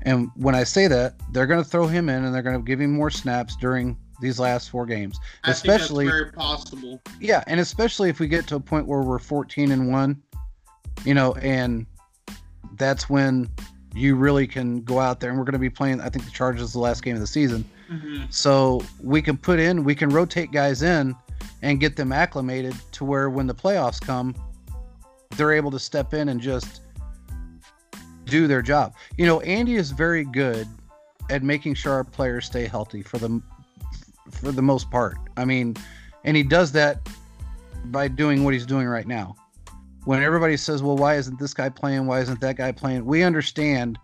[0.03, 2.63] And when I say that, they're going to throw him in and they're going to
[2.63, 5.19] give him more snaps during these last four games.
[5.43, 7.01] I especially very possible.
[7.19, 10.21] Yeah, and especially if we get to a point where we're 14 and 1,
[11.05, 11.85] you know, and
[12.75, 13.49] that's when
[13.93, 16.31] you really can go out there and we're going to be playing I think the
[16.31, 17.65] Chargers the last game of the season.
[17.91, 18.25] Mm-hmm.
[18.29, 21.15] So we can put in, we can rotate guys in
[21.61, 24.35] and get them acclimated to where when the playoffs come,
[25.35, 26.81] they're able to step in and just
[28.25, 28.93] do their job.
[29.17, 30.67] You know, Andy is very good
[31.29, 33.41] at making sure our players stay healthy for the
[34.31, 35.17] for the most part.
[35.35, 35.75] I mean,
[36.23, 37.07] and he does that
[37.85, 39.35] by doing what he's doing right now.
[40.05, 42.05] When everybody says, "Well, why isn't this guy playing?
[42.05, 43.99] Why isn't that guy playing?" We understand.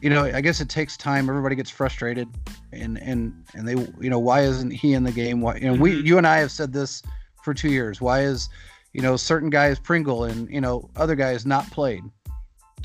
[0.00, 1.28] You know, I guess it takes time.
[1.28, 2.28] Everybody gets frustrated,
[2.72, 5.40] and and and they, you know, why isn't he in the game?
[5.40, 5.82] Why, you know, mm-hmm.
[5.82, 7.02] we, you and I have said this
[7.42, 8.00] for two years.
[8.00, 8.48] Why is,
[8.92, 12.02] you know, certain guys Pringle and you know other guys not played?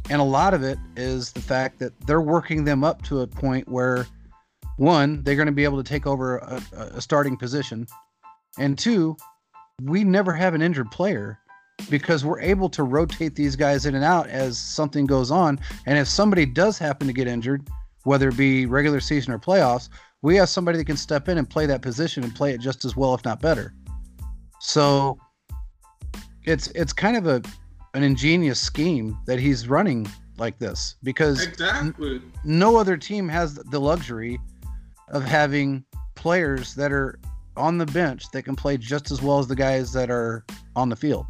[0.09, 3.27] And a lot of it is the fact that they're working them up to a
[3.27, 4.05] point where
[4.77, 6.61] one, they're going to be able to take over a,
[6.95, 7.87] a starting position.
[8.57, 9.15] And two,
[9.81, 11.39] we never have an injured player
[11.89, 15.59] because we're able to rotate these guys in and out as something goes on.
[15.85, 17.67] And if somebody does happen to get injured,
[18.03, 19.89] whether it be regular season or playoffs,
[20.21, 22.85] we have somebody that can step in and play that position and play it just
[22.85, 23.73] as well, if not better.
[24.59, 25.17] So
[26.45, 27.41] it's it's kind of a
[27.93, 32.15] an ingenious scheme that he's running like this because exactly.
[32.15, 34.39] n- no other team has the luxury
[35.09, 35.83] of having
[36.15, 37.19] players that are
[37.55, 40.43] on the bench that can play just as well as the guys that are
[40.75, 41.25] on the field.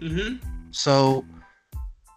[0.00, 0.36] Mm-hmm.
[0.70, 1.24] So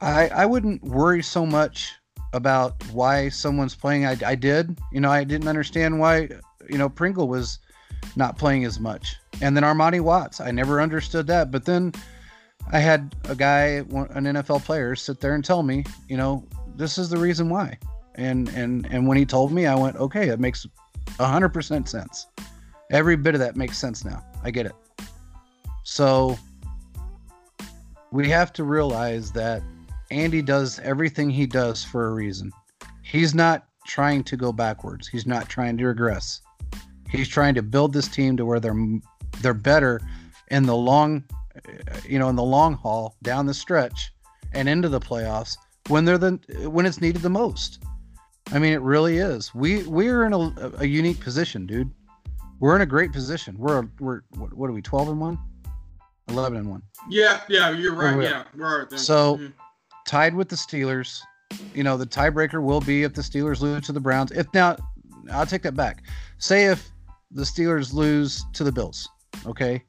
[0.02, 1.93] I I wouldn't worry so much
[2.34, 4.06] about why someone's playing.
[4.06, 6.30] I, I did, you know, I didn't understand why,
[6.67, 7.60] you know, Pringle was
[8.15, 9.15] not playing as much.
[9.41, 11.52] And then Armani Watts, I never understood that.
[11.52, 11.93] But then
[12.71, 16.45] I had a guy, an NFL player, sit there and tell me, you know,
[16.76, 17.78] this is the reason why.
[18.15, 20.65] And and and when he told me, I went, okay, it makes
[21.19, 22.28] hundred percent sense.
[22.91, 24.23] Every bit of that makes sense now.
[24.43, 24.76] I get it.
[25.84, 26.38] So
[28.13, 29.63] we have to realize that
[30.12, 32.52] Andy does everything he does for a reason.
[33.02, 35.08] He's not trying to go backwards.
[35.08, 36.41] He's not trying to regress.
[37.10, 38.78] He's trying to build this team to where they're
[39.41, 39.99] they're better
[40.52, 41.23] in the long
[42.08, 44.13] you know, in the long haul, down the stretch,
[44.54, 47.84] and into the playoffs when they're the when it's needed the most.
[48.52, 49.54] I mean, it really is.
[49.56, 51.89] We we're in a, a unique position, dude.
[52.60, 53.56] We're in a great position.
[53.58, 54.84] We're we're what, what are we?
[54.84, 55.39] Twelve and one,
[56.29, 56.81] 11 and one.
[57.09, 58.15] Yeah, yeah, you're right.
[58.15, 58.99] We're, yeah, we're right there.
[58.99, 59.47] So mm-hmm.
[60.07, 61.19] tied with the Steelers.
[61.73, 64.31] You know, the tiebreaker will be if the Steelers lose to the Browns.
[64.31, 64.77] If now,
[65.31, 66.03] I'll take that back.
[66.39, 66.89] Say if
[67.31, 69.07] the Steelers lose to the Bills,
[69.45, 69.83] okay,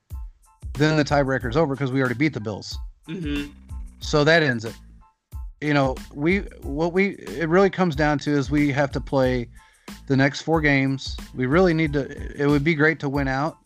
[0.74, 2.76] then the tiebreaker is over because we already beat the Bills.
[3.08, 3.50] Mm-hmm.
[4.00, 4.74] So that ends it.
[5.60, 9.48] You know, we what we it really comes down to is we have to play
[10.06, 11.16] the next four games.
[11.34, 12.40] We really need to.
[12.40, 13.58] It would be great to win out,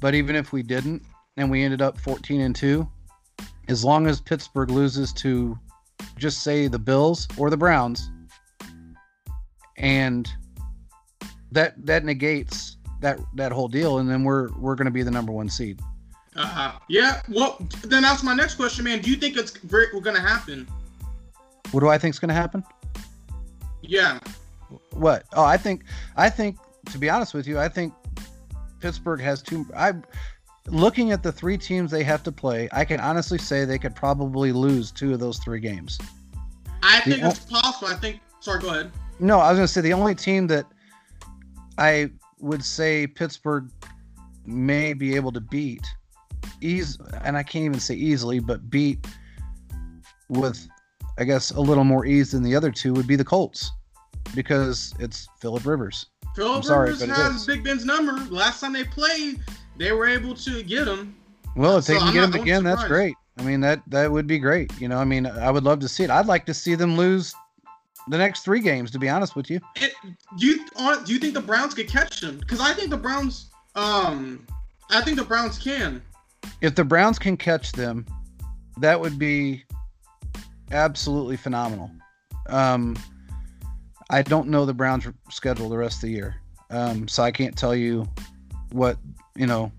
[0.00, 1.02] but even if we didn't
[1.36, 2.88] and we ended up 14 and two,
[3.68, 5.58] as long as Pittsburgh loses to
[6.18, 8.10] just say the Bills or the Browns,
[9.76, 10.28] and
[11.50, 15.10] that that negates that that whole deal, and then we're we're going to be the
[15.10, 15.80] number one seed.
[16.34, 16.72] Uh-huh.
[16.88, 17.20] Yeah.
[17.28, 19.00] Well, then that's my next question, man.
[19.02, 20.66] Do you think it's very, going to happen?
[21.72, 22.64] What do I think is going to happen?
[23.82, 24.18] Yeah.
[24.92, 25.24] What?
[25.34, 25.84] Oh, I think
[26.16, 27.92] I think to be honest with you, I think
[28.80, 29.66] Pittsburgh has two.
[29.76, 29.92] I
[30.66, 33.94] looking at the three teams they have to play, I can honestly say they could
[33.94, 35.98] probably lose two of those three games.
[36.82, 37.88] I the think o- it's possible.
[37.88, 38.20] I think.
[38.40, 38.90] Sorry, go ahead.
[39.20, 40.66] No, I was going to say the only team that
[41.78, 43.70] I would say Pittsburgh
[44.44, 45.86] may be able to beat
[46.60, 49.06] ease, and I can't even say easily, but beat
[50.28, 50.66] with,
[51.18, 53.70] I guess, a little more ease than the other two would be the Colts
[54.34, 56.06] because it's Philip Rivers.
[56.34, 58.12] Philip Rivers has Big Ben's number.
[58.32, 59.40] Last time they played,
[59.76, 61.14] they were able to get him.
[61.56, 63.14] Well, if they can I'm get him again, that's great.
[63.38, 64.72] I mean, that that would be great.
[64.80, 66.10] You know, I mean, I would love to see it.
[66.10, 67.34] I'd like to see them lose
[68.08, 68.90] the next three games.
[68.92, 69.92] To be honest with you, it,
[70.38, 70.66] do you
[71.04, 72.38] do you think the Browns could catch them?
[72.38, 74.46] Because I think the Browns, um,
[74.90, 76.02] I think the Browns can
[76.60, 78.06] if the Browns can catch them,
[78.78, 79.64] that would be
[80.70, 81.90] absolutely phenomenal.
[82.48, 82.96] Um,
[84.10, 86.36] I don't know the Browns' schedule the rest of the year,
[86.70, 88.08] um, so I can't tell you
[88.70, 88.96] what
[89.36, 89.72] you know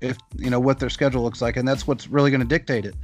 [0.00, 2.84] if you know what their schedule looks like, and that's what's really going to dictate
[2.84, 2.94] it.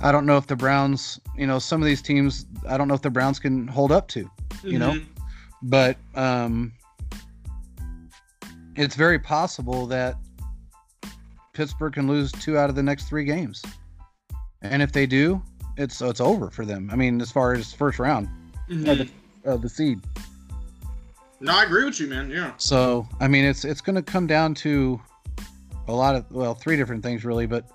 [0.00, 2.94] I don't know if the Browns, you know, some of these teams, I don't know
[2.94, 4.20] if the Browns can hold up to,
[4.62, 4.78] you mm-hmm.
[4.78, 5.00] know,
[5.62, 6.72] but um,
[8.74, 10.16] it's very possible that
[11.52, 13.62] Pittsburgh can lose two out of the next three games,
[14.62, 15.42] and if they do,
[15.76, 16.88] it's it's over for them.
[16.92, 18.28] I mean, as far as first round
[18.68, 18.88] mm-hmm.
[18.88, 19.08] of, the,
[19.44, 20.00] of the seed.
[21.40, 22.30] No, I agree with you, man.
[22.30, 22.52] Yeah.
[22.56, 25.00] So I mean, it's it's going to come down to
[25.88, 27.68] a lot of well, three different things really, but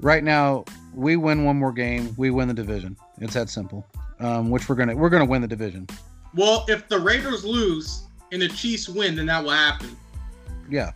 [0.00, 2.96] right now we win one more game, we win the division.
[3.18, 3.86] It's that simple.
[4.18, 5.86] Um, which we're gonna we're gonna win the division.
[6.34, 9.96] Well, if the Raiders lose and the Chiefs win, then that will happen.
[10.68, 10.92] Yeah.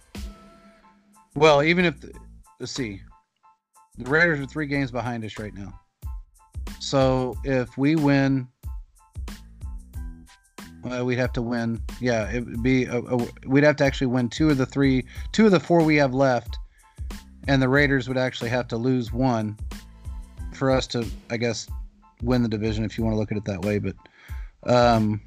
[1.34, 2.12] Well, even if the,
[2.60, 3.00] let's see,
[3.98, 5.72] the Raiders are three games behind us right now.
[6.80, 8.46] So if we win,
[10.84, 11.80] well, we'd have to win.
[12.00, 12.84] Yeah, it would be.
[12.84, 15.82] A, a, we'd have to actually win two of the three, two of the four
[15.82, 16.58] we have left,
[17.48, 19.56] and the Raiders would actually have to lose one
[20.52, 21.68] for us to, I guess,
[22.22, 23.78] win the division if you want to look at it that way.
[23.78, 23.96] But
[24.66, 25.20] um,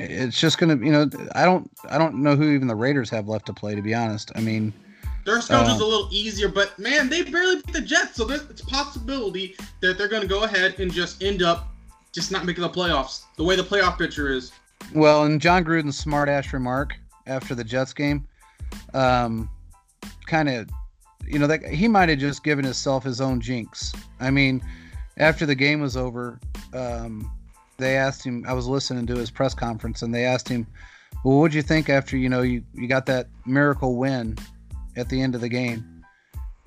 [0.00, 3.28] it's just gonna, you know, I don't, I don't know who even the Raiders have
[3.28, 3.74] left to play.
[3.74, 4.72] To be honest, I mean,
[5.26, 8.42] their schedule's uh, a little easier, but man, they barely beat the Jets, so there's
[8.42, 11.75] it's a possibility that they're gonna go ahead and just end up
[12.16, 13.24] just not making the playoffs.
[13.36, 14.50] The way the playoff picture is.
[14.94, 16.94] Well, and Jon Gruden's smart ass remark
[17.26, 18.26] after the Jets game,
[18.94, 19.48] um,
[20.26, 20.68] kind of
[21.26, 23.92] you know, that he might have just given himself his own jinx.
[24.20, 24.62] I mean,
[25.18, 26.38] after the game was over,
[26.72, 27.30] um,
[27.78, 28.44] they asked him.
[28.46, 30.66] I was listening to his press conference, and they asked him,
[31.24, 34.38] "Well, what'd you think after you know you you got that miracle win
[34.96, 36.04] at the end of the game,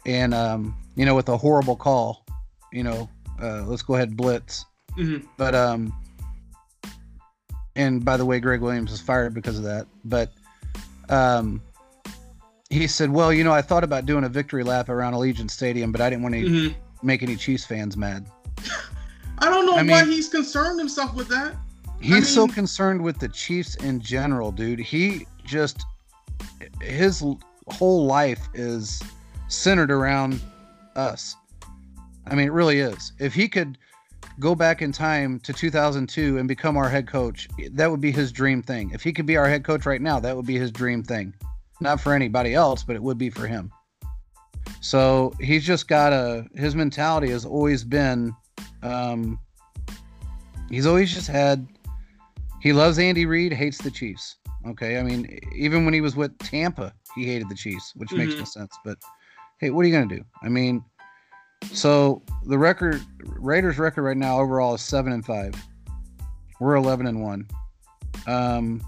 [0.05, 2.25] and um, you know with a horrible call,
[2.71, 3.09] you know,
[3.41, 4.65] uh, let's go ahead blitz."
[4.99, 5.25] Mm-hmm.
[5.37, 5.93] But um,
[7.75, 9.87] and by the way, Gregg Williams was fired because of that.
[10.03, 10.31] But
[11.07, 11.61] um,
[12.69, 15.91] he said, "Well, you know, I thought about doing a victory lap around Allegiant Stadium,
[15.91, 17.07] but I didn't want to mm-hmm.
[17.07, 18.27] make any Chiefs fans mad."
[19.41, 21.55] I don't know I why mean, he's concerned himself with that.
[22.01, 24.79] He's I mean, so concerned with the Chiefs in general, dude.
[24.79, 25.85] He just
[26.81, 27.23] his
[27.69, 29.01] whole life is
[29.47, 30.41] centered around
[30.95, 31.35] us.
[32.27, 33.13] I mean, it really is.
[33.19, 33.77] If he could
[34.39, 38.31] go back in time to 2002 and become our head coach, that would be his
[38.31, 38.91] dream thing.
[38.93, 41.33] If he could be our head coach right now, that would be his dream thing
[41.79, 43.71] not for anybody else, but it would be for him.
[44.81, 48.35] So he's just got a his mentality has always been
[48.83, 49.39] um
[50.69, 51.67] he's always just had
[52.61, 54.35] he loves Andy Reid, hates the Chiefs.
[54.67, 54.99] Okay.
[54.99, 58.17] I mean, even when he was with Tampa, he hated the Chiefs, which mm-hmm.
[58.19, 58.75] makes no sense.
[58.83, 58.97] But
[59.59, 60.23] hey, what are you gonna do?
[60.43, 60.83] I mean,
[61.65, 65.53] so the record Raiders record right now overall is seven and five.
[66.59, 67.47] We're eleven and one.
[68.27, 68.81] Um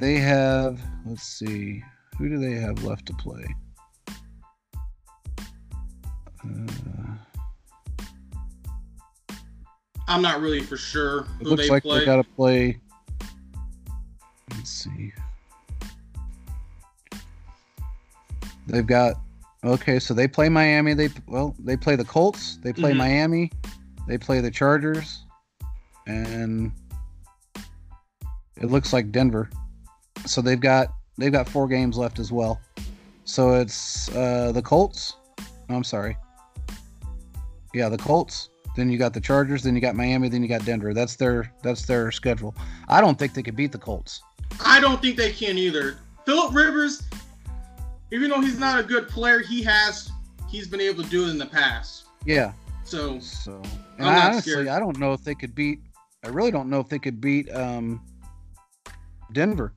[0.00, 1.84] they have, let's see,
[2.16, 3.44] who do they have left to play?
[6.42, 6.72] Uh,
[10.08, 11.98] I'm not really for sure who looks they like play.
[11.98, 12.80] they got to play.
[14.52, 15.12] Let's see.
[18.66, 19.16] They've got
[19.64, 20.94] okay, so they play Miami.
[20.94, 22.58] They well, they play the Colts.
[22.62, 22.98] They play mm-hmm.
[22.98, 23.52] Miami.
[24.06, 25.24] They play the Chargers,
[26.06, 26.72] and
[28.56, 29.50] it looks like Denver
[30.26, 32.60] so they've got they've got four games left as well.
[33.24, 35.14] So it's uh, the Colts.
[35.68, 36.16] Oh, I'm sorry.
[37.74, 38.48] Yeah, the Colts.
[38.76, 39.62] Then you got the Chargers.
[39.62, 40.28] Then you got Miami.
[40.28, 40.94] Then you got Denver.
[40.94, 42.54] That's their that's their schedule.
[42.88, 44.22] I don't think they could beat the Colts.
[44.64, 45.98] I don't think they can either.
[46.26, 47.02] Philip Rivers,
[48.10, 50.10] even though he's not a good player, he has
[50.48, 52.06] he's been able to do it in the past.
[52.24, 52.52] Yeah.
[52.84, 53.62] So so
[53.98, 54.68] and I, honestly, scared.
[54.68, 55.80] I don't know if they could beat.
[56.24, 58.02] I really don't know if they could beat um,
[59.32, 59.74] Denver.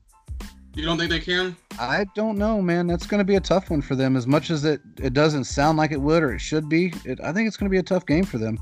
[0.74, 1.56] You don't think they can?
[1.78, 2.88] I don't know, man.
[2.88, 4.16] That's going to be a tough one for them.
[4.16, 7.20] As much as it, it doesn't sound like it would or it should be, it,
[7.22, 8.58] I think it's going to be a tough game for them.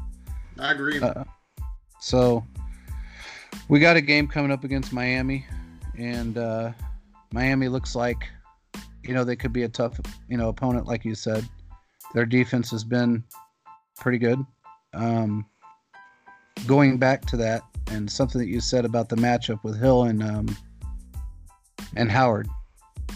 [0.59, 1.01] I agree.
[1.01, 1.25] Uh,
[2.01, 2.45] so
[3.69, 5.47] we got a game coming up against Miami,
[5.97, 6.73] and uh,
[7.33, 8.29] Miami looks like,
[9.05, 9.99] you know, they could be a tough,
[10.29, 11.49] you know, opponent, like you said.
[12.15, 13.25] Their defense has been
[13.99, 14.45] pretty good.
[14.95, 15.47] Um,
[16.67, 20.23] going back to that, and something that you said about the matchup with Hill and
[20.23, 20.57] um,
[21.97, 22.49] and Howard.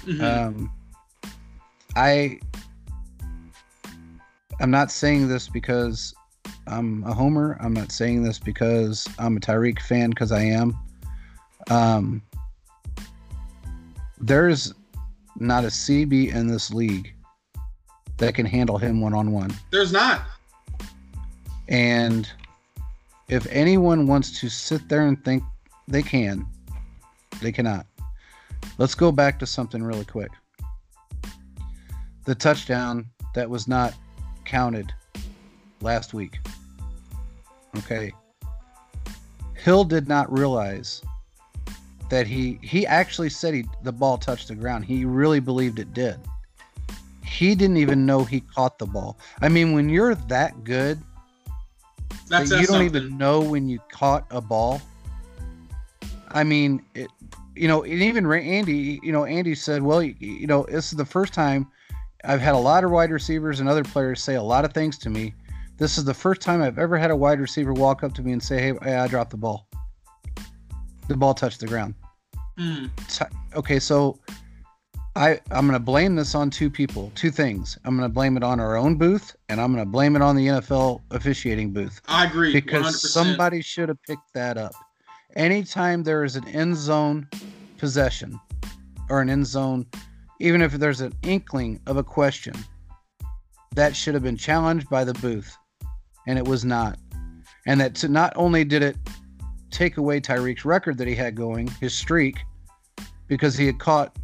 [0.05, 0.23] Mm-hmm.
[0.23, 0.73] Um,
[1.95, 2.41] I
[4.61, 6.15] I'm not saying this because
[6.67, 7.57] I'm a homer.
[7.61, 10.77] I'm not saying this because I'm a Tyreek fan because I am.
[11.71, 12.23] Um,
[14.19, 14.73] there's
[15.41, 17.15] not a CB in this league
[18.19, 19.53] that can handle him one on one.
[19.71, 20.23] There's not.
[21.69, 22.31] And
[23.29, 25.43] if anyone wants to sit there and think
[25.89, 26.47] they can,
[27.41, 27.87] they cannot.
[28.79, 30.31] Let's go back to something really quick.
[32.25, 33.95] The touchdown that was not
[34.45, 34.93] counted
[35.81, 36.39] last week.
[37.79, 38.13] Okay.
[39.55, 41.03] Hill did not realize
[42.09, 44.85] that he he actually said he the ball touched the ground.
[44.85, 46.19] He really believed it did.
[47.25, 49.19] He didn't even know he caught the ball.
[49.43, 51.03] I mean, when you're that good,
[52.29, 52.87] that you don't something.
[52.87, 54.81] even know when you caught a ball.
[56.29, 57.09] I mean, it.
[57.55, 59.01] You know, and even Andy.
[59.03, 61.67] You know, Andy said, "Well, you, you know, this is the first time
[62.25, 64.99] I've had a lot of wide receivers and other players say a lot of things
[64.99, 65.35] to me.
[65.79, 68.33] This is the first time I've ever had a wide receiver walk up to me
[68.33, 69.69] and say, "Hey, hey I dropped the ball."
[71.09, 71.95] The ball touched the ground.
[72.59, 72.91] Mm.
[73.55, 74.19] Okay, so
[75.15, 77.79] I I'm going to blame this on two people, two things.
[77.85, 80.23] I'm going to blame it on our own booth, and I'm going to blame it
[80.23, 82.01] on the NFL officiating booth.
[82.09, 83.09] I agree because 100%.
[83.09, 84.73] somebody should have picked that up.
[85.37, 87.29] Anytime there is an end zone
[87.79, 88.41] possession
[89.11, 89.87] or an end zone,
[90.41, 92.55] even if there's an inkling of a question,
[93.75, 95.57] that should have been challenged by the booth
[96.27, 96.99] and it was not.
[97.67, 98.97] And that to not only did it
[99.77, 102.39] take away Tyreek's record that he had going, his streak,
[103.29, 104.17] because he had caught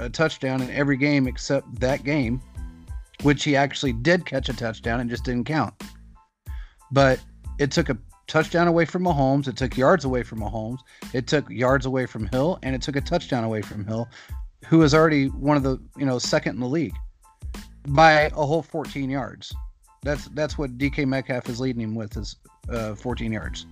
[0.00, 2.42] a touchdown in every game except that game,
[3.22, 5.72] which he actually did catch a touchdown and just didn't count.
[6.92, 7.18] But
[7.58, 7.96] it took a
[8.26, 10.80] touchdown away from Mahomes, it took yards away from Mahomes,
[11.14, 14.06] it took yards away from Hill, and it took a touchdown away from Hill,
[14.66, 16.94] who is already one of the you know second in the league
[17.88, 19.54] by a whole 14 yards.
[20.02, 22.36] That's that's what DK Metcalf is leading him with is
[22.68, 23.64] uh, 14 yards.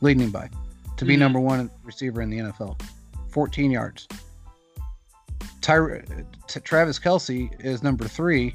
[0.00, 0.48] Leading him by
[0.98, 1.20] to be mm-hmm.
[1.20, 2.80] number one receiver in the NFL,
[3.30, 4.06] 14 yards.
[5.60, 6.02] Ty-
[6.46, 8.54] T- Travis Kelce is number three,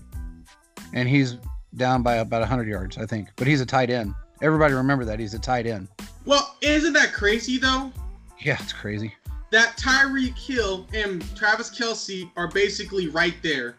[0.94, 1.38] and he's
[1.76, 3.30] down by about 100 yards, I think.
[3.36, 4.14] But he's a tight end.
[4.42, 5.88] Everybody remember that he's a tight end.
[6.26, 7.92] Well, isn't that crazy though?
[8.40, 9.14] Yeah, it's crazy.
[9.52, 13.76] That Tyreek Hill and Travis Kelce are basically right there.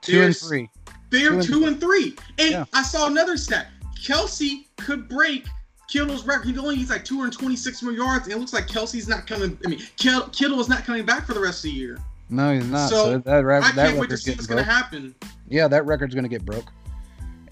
[0.00, 0.70] Two There's, and three.
[1.10, 2.16] They're two, two and three.
[2.38, 2.64] And yeah.
[2.72, 3.68] I saw another stat.
[4.00, 5.46] Kelce could break
[5.88, 6.50] Kittle's record.
[6.50, 9.58] He only he's like 226 more yards, and it looks like Kelce's not coming.
[9.64, 11.98] I mean, Kittle is not coming back for the rest of the year.
[12.30, 12.90] No, he's not.
[12.90, 15.14] So, so that, that, I can't wait to see what's going to happen.
[15.48, 16.70] Yeah, that record's going to get broke.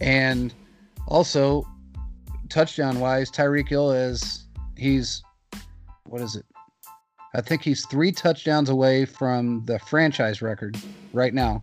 [0.01, 0.53] And
[1.09, 1.67] also,
[2.51, 5.23] touchdown wise, Tyreek Hill is he's
[6.05, 6.45] what is it?
[7.35, 10.77] I think he's three touchdowns away from the franchise record
[11.13, 11.63] right now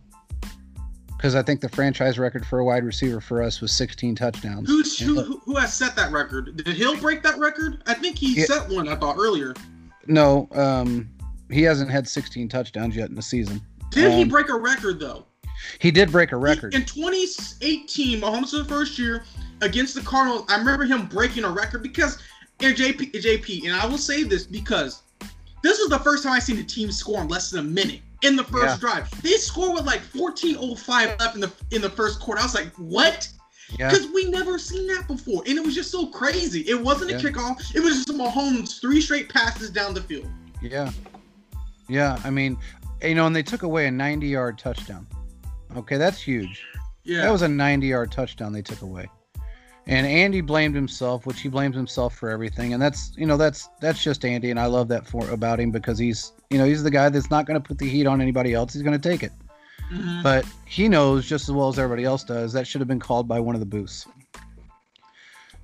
[1.24, 4.68] because I think the franchise record for a wide receiver for us was 16 touchdowns.
[4.68, 6.54] Who's, who, who has set that record?
[6.54, 7.82] Did Hill break that record?
[7.86, 8.44] I think he yeah.
[8.44, 8.90] set one.
[8.90, 9.54] I thought earlier.
[10.06, 11.08] No, um,
[11.50, 13.62] he hasn't had 16 touchdowns yet in the season.
[13.90, 15.24] Did um, he break a record though?
[15.78, 18.20] He did break a record he, in 2018.
[18.20, 19.24] Mahomes the first year
[19.62, 20.44] against the Cardinals.
[20.50, 22.22] I remember him breaking a record because
[22.60, 25.00] and JP, JP, and I will say this because
[25.62, 28.00] this was the first time I've seen the team score in less than a minute
[28.24, 28.88] in the first yeah.
[28.88, 29.22] drive.
[29.22, 32.40] They scored with like 14:05 left in the in the first quarter.
[32.40, 33.28] I was like, what?
[33.70, 34.12] Because yeah.
[34.14, 36.60] we never seen that before, and it was just so crazy.
[36.62, 40.28] It wasn't a kickoff; it was just Mahomes three straight passes down the field.
[40.60, 40.90] Yeah,
[41.88, 42.20] yeah.
[42.24, 42.56] I mean,
[43.02, 45.06] you know, and they took away a 90-yard touchdown.
[45.76, 46.64] Okay, that's huge.
[47.04, 49.08] Yeah, that was a 90-yard touchdown they took away.
[49.86, 53.68] And Andy blamed himself, which he blames himself for everything, and that's you know that's
[53.80, 56.82] that's just Andy, and I love that for about him because he's you know he's
[56.82, 58.72] the guy that's not going to put the heat on anybody else.
[58.72, 59.32] He's going to take it,
[59.92, 60.22] mm-hmm.
[60.22, 63.28] but he knows just as well as everybody else does that should have been called
[63.28, 64.06] by one of the booths.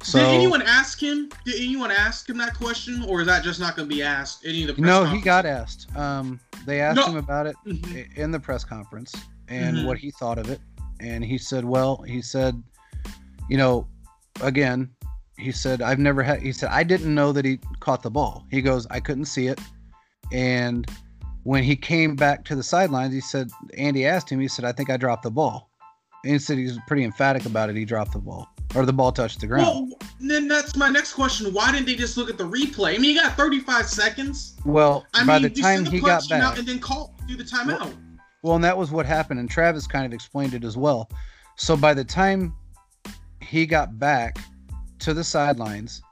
[0.02, 1.30] So, did anyone ask him?
[1.46, 4.44] Did anyone ask him that question, or is that just not going to be asked?
[4.46, 5.94] Any of the no, he got asked.
[5.96, 7.06] Um, they asked no.
[7.06, 8.20] him about it mm-hmm.
[8.20, 9.14] in the press conference
[9.48, 9.86] and mm-hmm.
[9.86, 10.60] what he thought of it,
[11.00, 12.62] and he said, "Well, he said,
[13.50, 13.86] you know,
[14.42, 14.90] again,
[15.38, 18.46] he said, I've never had, he said, I didn't know that he caught the ball.
[18.50, 19.60] He goes, I couldn't see it.
[20.32, 20.86] And
[21.44, 24.72] when he came back to the sidelines, he said, Andy asked him, he said, I
[24.72, 25.70] think I dropped the ball.
[26.24, 27.76] And he said he was pretty emphatic about it.
[27.76, 29.66] He dropped the ball or the ball touched the ground.
[29.66, 29.88] Well,
[30.20, 31.52] then that's my next question.
[31.52, 32.94] Why didn't they just look at the replay?
[32.94, 34.56] I mean, you got 35 seconds.
[34.64, 37.44] Well, I by mean, the time the he got back, and then call do the
[37.44, 37.80] timeout.
[37.80, 37.94] Well,
[38.42, 41.10] well, and that was what happened, and Travis kind of explained it as well.
[41.56, 42.54] So by the time
[43.50, 44.38] he got back
[45.00, 46.02] to the sidelines.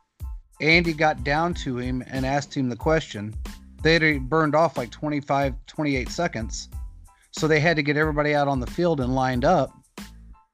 [0.60, 3.32] Andy got down to him and asked him the question.
[3.80, 6.68] They had burned off like 25, 28 seconds.
[7.30, 9.70] So they had to get everybody out on the field and lined up.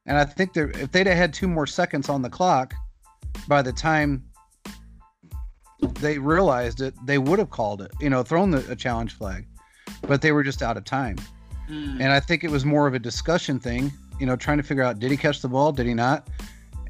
[0.04, 2.74] And I think if they'd have had two more seconds on the clock,
[3.48, 4.22] by the time
[6.00, 9.46] they realized it, they would have called it, you know, thrown the, a challenge flag.
[10.02, 11.16] But they were just out of time.
[11.70, 11.94] Mm.
[12.00, 14.82] And I think it was more of a discussion thing, you know, trying to figure
[14.82, 15.72] out did he catch the ball?
[15.72, 16.28] Did he not?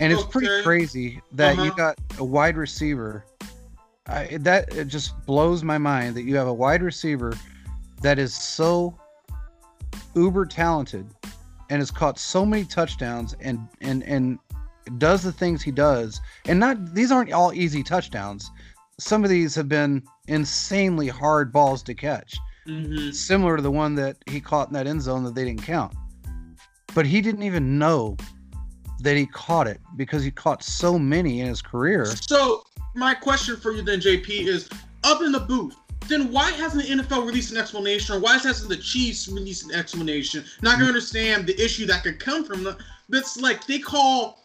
[0.01, 1.62] And it's pretty crazy that uh-huh.
[1.64, 3.24] you got a wide receiver.
[4.07, 7.32] I, that it just blows my mind that you have a wide receiver
[8.03, 8.99] that is so
[10.14, 11.07] uber talented
[11.70, 14.38] and has caught so many touchdowns and and and
[14.99, 18.51] does the things he does and not these aren't all easy touchdowns
[18.99, 22.36] some of these have been insanely hard balls to catch
[22.66, 23.11] mm-hmm.
[23.11, 25.95] similar to the one that he caught in that end zone that they didn't count
[26.95, 28.16] but he didn't even know
[29.05, 33.57] that he caught it because he caught so many in his career so my question
[33.57, 34.68] for you then jp is
[35.05, 35.76] up in the booth
[36.09, 39.72] then why hasn't the NFL released an explanation, or why hasn't the Chiefs released an
[39.72, 40.44] explanation?
[40.62, 42.76] Not gonna understand the issue that could come from the.
[43.09, 44.42] That's like they call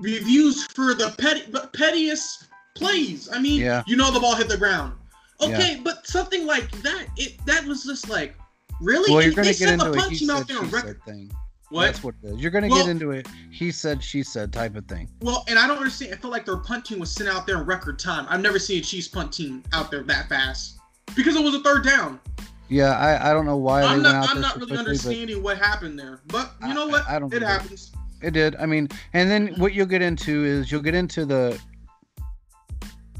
[0.00, 3.28] reviews for the petty, but pettiest plays.
[3.32, 3.82] I mean, yeah.
[3.86, 4.94] you know the ball hit the ground.
[5.40, 5.80] Okay, yeah.
[5.82, 8.34] but something like that, it that was just like
[8.80, 9.12] really.
[9.12, 11.30] Well, you're gonna get into a he said, she said thing.
[11.70, 11.86] What?
[11.86, 12.40] That's what it is.
[12.40, 13.28] You're gonna well, get into it.
[13.50, 15.08] He said, she said type of thing.
[15.20, 16.12] Well, and I don't understand.
[16.12, 18.26] I feel like their punt team was sent out there in record time.
[18.28, 20.80] I've never seen a Chiefs punt team out there that fast
[21.14, 22.20] because it was a third down.
[22.68, 26.20] Yeah, I, I don't know why I'm not, I'm not really understanding what happened there,
[26.26, 27.08] but you know what?
[27.08, 27.32] I, I don't.
[27.32, 27.92] It happens.
[28.22, 28.56] It did.
[28.56, 31.58] I mean, and then what you'll get into is you'll get into the,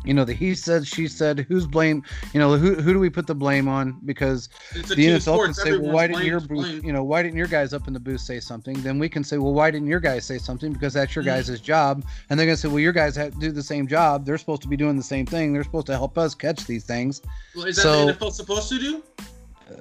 [0.04, 2.02] you know, the he said, she said, who's blame?
[2.32, 4.00] You know, who who do we put the blame on?
[4.04, 5.62] Because the NFL sports.
[5.62, 7.92] can say, well, why didn't your booth, you know, why didn't your guys up in
[7.92, 8.80] the booth say something?
[8.82, 10.72] Then we can say, well, why didn't your guys say something?
[10.72, 11.48] Because that's your mm-hmm.
[11.48, 12.04] guys' job.
[12.30, 14.24] And they're gonna say, well, your guys have to do the same job.
[14.24, 15.52] They're supposed to be doing the same thing.
[15.52, 17.20] They're supposed to help us catch these things.
[17.54, 19.02] Well, is that so, the NFL supposed to do?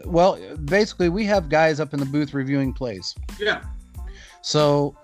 [0.05, 3.15] Well, basically, we have guys up in the booth reviewing plays.
[3.39, 3.63] Yeah.
[4.41, 4.95] So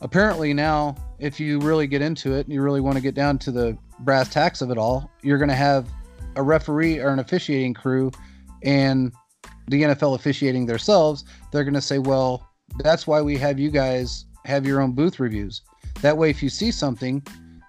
[0.00, 3.38] apparently now, if you really get into it and you really want to get down
[3.38, 5.88] to the brass tacks of it all, you're going to have
[6.36, 8.10] a referee or an officiating crew
[8.62, 9.12] and
[9.68, 11.24] the NFL officiating themselves.
[11.52, 12.48] They're going to say, well,
[12.78, 15.62] that's why we have you guys have your own booth reviews.
[16.02, 17.22] That way, if you see something,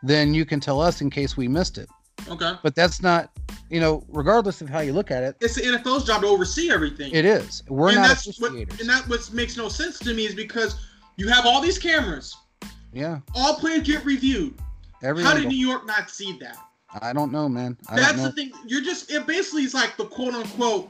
[0.03, 1.89] then you can tell us in case we missed it.
[2.29, 2.53] Okay.
[2.61, 3.31] But that's not,
[3.69, 5.35] you know, regardless of how you look at it.
[5.41, 7.11] It's the NFL's job to oversee everything.
[7.13, 7.63] It is.
[7.67, 10.75] We're and not that's what, and that what makes no sense to me is because
[11.17, 12.35] you have all these cameras.
[12.93, 13.19] Yeah.
[13.35, 14.55] All players get reviewed.
[15.03, 16.57] Every How did New York not see that?
[17.01, 17.77] I don't know, man.
[17.87, 18.23] I That's know.
[18.25, 18.51] the thing.
[18.65, 20.89] You're just it basically is like the quote unquote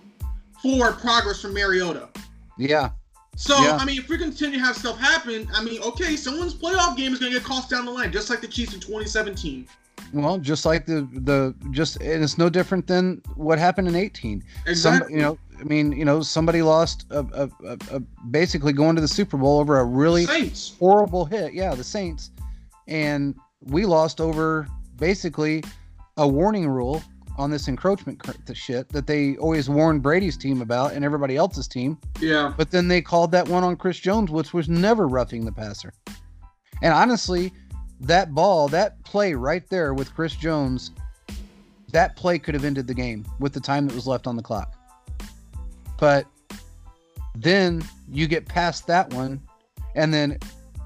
[0.61, 2.09] forward progress from Mariota.
[2.57, 2.89] Yeah.
[3.35, 3.77] So yeah.
[3.77, 7.13] I mean, if we continue to have stuff happen, I mean, okay, someone's playoff game
[7.13, 9.67] is going to get cost down the line, just like the Chiefs in 2017.
[10.13, 14.43] Well, just like the the just and it's no different than what happened in 18.
[14.65, 15.07] Exactly.
[15.07, 17.99] Some, you know, I mean, you know, somebody lost a, a, a, a
[18.29, 20.75] basically going to the Super Bowl over a really Saints.
[20.79, 21.53] horrible hit.
[21.53, 22.31] Yeah, the Saints,
[22.87, 25.63] and we lost over basically
[26.17, 27.01] a warning rule
[27.37, 28.21] on this encroachment
[28.53, 31.97] shit that they always warned Brady's team about and everybody else's team.
[32.19, 32.53] Yeah.
[32.55, 35.93] But then they called that one on Chris Jones, which was never roughing the passer.
[36.81, 37.53] And honestly,
[38.01, 40.91] that ball, that play right there with Chris Jones,
[41.91, 44.43] that play could have ended the game with the time that was left on the
[44.43, 44.75] clock.
[45.97, 46.25] But
[47.35, 49.39] then you get past that one,
[49.95, 50.37] and then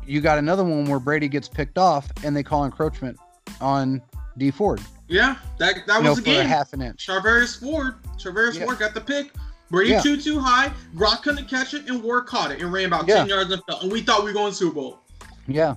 [0.06, 3.18] you got another one where Brady gets picked off, and they call encroachment
[3.62, 4.02] on
[4.38, 4.82] Dee Ford.
[5.08, 6.48] Yeah, that that you was know, a game.
[6.48, 7.08] Half an inch.
[7.08, 8.66] Charvarius Ford, Charvarius yeah.
[8.66, 9.32] Ford got the pick.
[9.70, 10.02] Brady yeah.
[10.02, 10.72] too too high.
[10.96, 13.16] Gronk couldn't catch it, and Ward caught it and ran about yeah.
[13.16, 13.82] ten yards and fell.
[13.82, 15.00] And we thought we were going Super Bowl.
[15.48, 15.76] Yeah,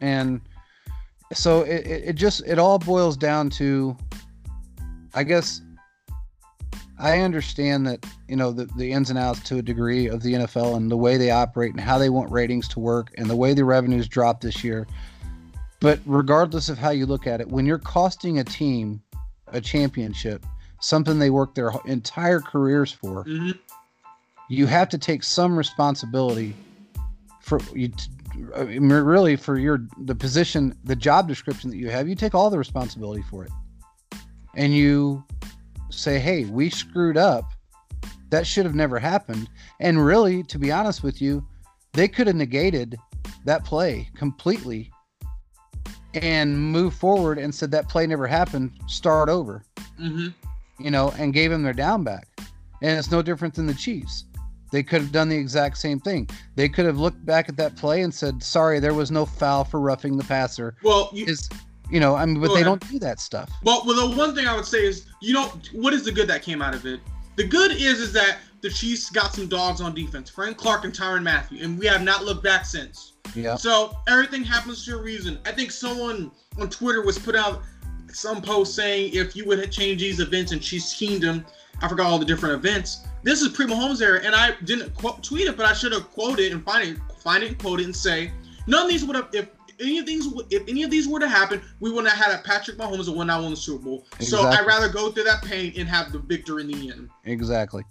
[0.00, 0.40] and
[1.32, 3.96] so it, it just it all boils down to,
[5.14, 5.62] I guess,
[6.98, 10.34] I understand that you know the, the ins and outs to a degree of the
[10.34, 13.36] NFL and the way they operate and how they want ratings to work and the
[13.36, 14.86] way the revenues dropped this year.
[15.80, 19.02] But regardless of how you look at it, when you're costing a team
[19.48, 20.44] a championship,
[20.80, 23.52] something they work their entire careers for, mm-hmm.
[24.48, 26.54] you have to take some responsibility
[27.40, 27.90] for you.
[28.54, 32.58] really, for your the position, the job description that you have, you take all the
[32.58, 33.52] responsibility for it,
[34.54, 35.24] and you
[36.00, 37.44] say, hey, we screwed up.
[38.30, 39.48] That should have never happened.
[39.80, 41.46] And really, to be honest with you,
[41.92, 42.96] they could have negated
[43.44, 44.90] that play completely
[46.14, 49.64] and move forward and said that play never happened, start over.
[50.00, 50.28] Mm-hmm.
[50.82, 52.26] You know, and gave them their down back.
[52.82, 54.24] And it's no different than the Chiefs.
[54.72, 56.28] They could have done the exact same thing.
[56.56, 59.62] They could have looked back at that play and said, "Sorry, there was no foul
[59.62, 61.48] for roughing the passer." Well, you, is
[61.94, 63.52] you know, I mean, but they don't do that stuff.
[63.62, 66.26] Well, well, the one thing I would say is, you know, what is the good
[66.26, 66.98] that came out of it?
[67.36, 70.92] The good is, is that the Chiefs got some dogs on defense, Frank Clark and
[70.92, 73.12] Tyrann Mathieu, and we have not looked back since.
[73.36, 73.54] Yeah.
[73.54, 75.38] So everything happens for a reason.
[75.46, 77.62] I think someone on Twitter was put out
[78.08, 81.46] some post saying if you would change these events in Chiefs Kingdom,
[81.80, 83.06] I forgot all the different events.
[83.22, 86.10] This is pre Mahomes era, and I didn't quote, tweet it, but I should have
[86.10, 88.32] quoted and find it, find it, and quote it, and say
[88.66, 89.46] none of these would have if
[89.80, 92.42] any of these if any of these were to happen, we wouldn't have had a
[92.42, 94.06] Patrick Mahomes and win out won the Super Bowl.
[94.18, 94.26] Exactly.
[94.26, 97.10] So I'd rather go through that pain and have the victory in the end.
[97.24, 97.84] Exactly.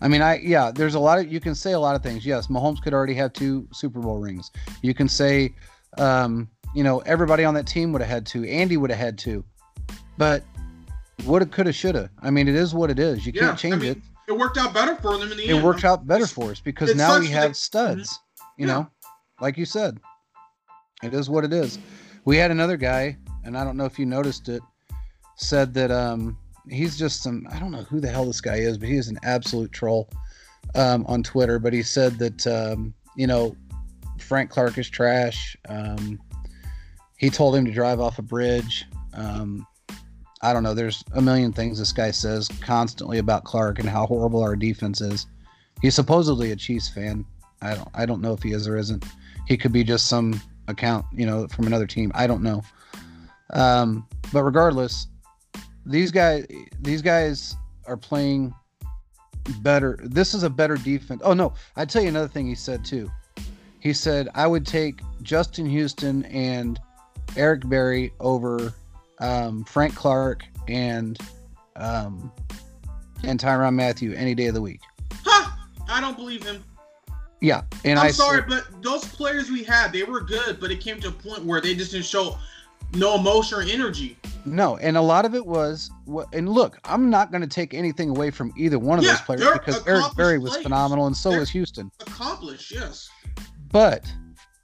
[0.00, 2.26] I mean, I yeah, there's a lot of you can say a lot of things.
[2.26, 4.50] Yes, Mahomes could already have two Super Bowl rings.
[4.82, 5.54] You can say,
[5.98, 8.44] um, you know, everybody on that team would have had two.
[8.44, 9.44] Andy would have had two,
[10.18, 10.44] but
[11.24, 12.10] woulda, coulda, shoulda.
[12.22, 13.24] I mean, it is what it is.
[13.24, 13.98] You yeah, can't change I mean, it.
[14.28, 15.58] It worked out better for them in the it end.
[15.60, 18.12] It worked out better for us because now we have studs.
[18.12, 18.62] Mm-hmm.
[18.62, 18.74] You yeah.
[18.74, 18.90] know,
[19.40, 19.98] like you said,
[21.02, 21.78] it is what it is.
[22.24, 24.62] We had another guy, and I don't know if you noticed it,
[25.36, 26.38] said that um,
[26.68, 29.08] he's just some I don't know who the hell this guy is, but he is
[29.08, 30.08] an absolute troll
[30.74, 31.58] um, on Twitter.
[31.58, 33.56] But he said that um, you know
[34.18, 35.56] Frank Clark is trash.
[35.68, 36.18] Um,
[37.16, 38.84] he told him to drive off a bridge.
[39.14, 39.66] Um,
[40.42, 40.74] I don't know.
[40.74, 45.00] There's a million things this guy says constantly about Clark and how horrible our defense
[45.00, 45.26] is.
[45.80, 47.24] He's supposedly a Chiefs fan.
[47.62, 47.88] I don't.
[47.94, 49.04] I don't know if he is or isn't.
[49.46, 52.10] He could be just some account, you know, from another team.
[52.14, 52.62] I don't know.
[53.50, 55.06] Um, but regardless,
[55.84, 56.46] these guys
[56.80, 57.56] these guys
[57.86, 58.54] are playing
[59.60, 59.98] better.
[60.02, 61.22] This is a better defense.
[61.24, 63.10] Oh no, I'd tell you another thing he said too.
[63.80, 66.80] He said I would take Justin Houston and
[67.36, 68.74] Eric Berry over
[69.20, 71.18] um, Frank Clark and
[71.76, 72.32] um,
[73.22, 74.80] and Tyrann Mathieu any day of the week.
[75.24, 75.50] Huh!
[75.88, 76.64] I don't believe him.
[77.40, 80.70] Yeah, and I'm I sorry, said, but those players we had, they were good, but
[80.70, 82.38] it came to a point where they just didn't show
[82.94, 84.16] no emotion or energy.
[84.46, 85.90] No, and a lot of it was,
[86.32, 89.20] and look, I'm not going to take anything away from either one of yeah, those
[89.22, 90.62] players because Eric Berry was players.
[90.62, 91.90] phenomenal, and so they're was Houston.
[92.00, 93.10] Accomplished, yes.
[93.70, 94.10] But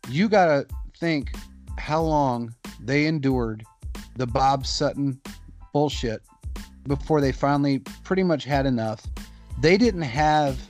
[0.09, 0.67] you got to
[0.99, 1.35] think
[1.79, 3.65] how long they endured
[4.17, 5.21] the Bob Sutton
[5.73, 6.23] bullshit
[6.87, 9.05] before they finally pretty much had enough.
[9.61, 10.61] They didn't have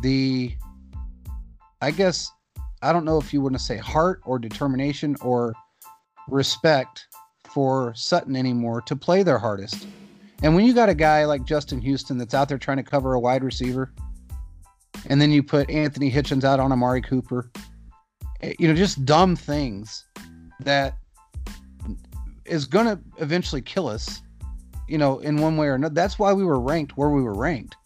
[0.00, 0.54] the,
[1.80, 2.30] I guess,
[2.82, 5.54] I don't know if you want to say heart or determination or
[6.28, 7.06] respect
[7.44, 9.86] for Sutton anymore to play their hardest.
[10.42, 13.14] And when you got a guy like Justin Houston that's out there trying to cover
[13.14, 13.92] a wide receiver,
[15.06, 17.50] and then you put Anthony Hitchens out on Amari Cooper,
[18.42, 20.04] eh, you know, just dumb things
[20.60, 20.96] that
[22.44, 24.22] is going to eventually kill us,
[24.88, 25.94] you know, in one way or another.
[25.94, 27.76] That's why we were ranked where we were ranked.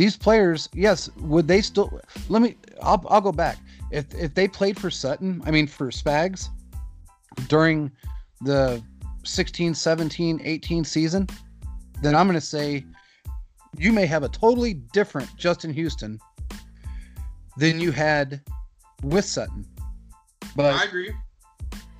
[0.00, 2.00] These players, yes, would they still?
[2.30, 2.56] Let me.
[2.80, 3.58] I'll, I'll go back.
[3.90, 6.48] If if they played for Sutton, I mean for Spags,
[7.48, 7.92] during
[8.40, 8.82] the
[9.24, 11.28] 16, 17, 18 season,
[12.00, 12.82] then I'm going to say
[13.76, 16.18] you may have a totally different Justin Houston
[17.58, 18.40] than you had
[19.02, 19.66] with Sutton.
[20.56, 21.12] But I agree.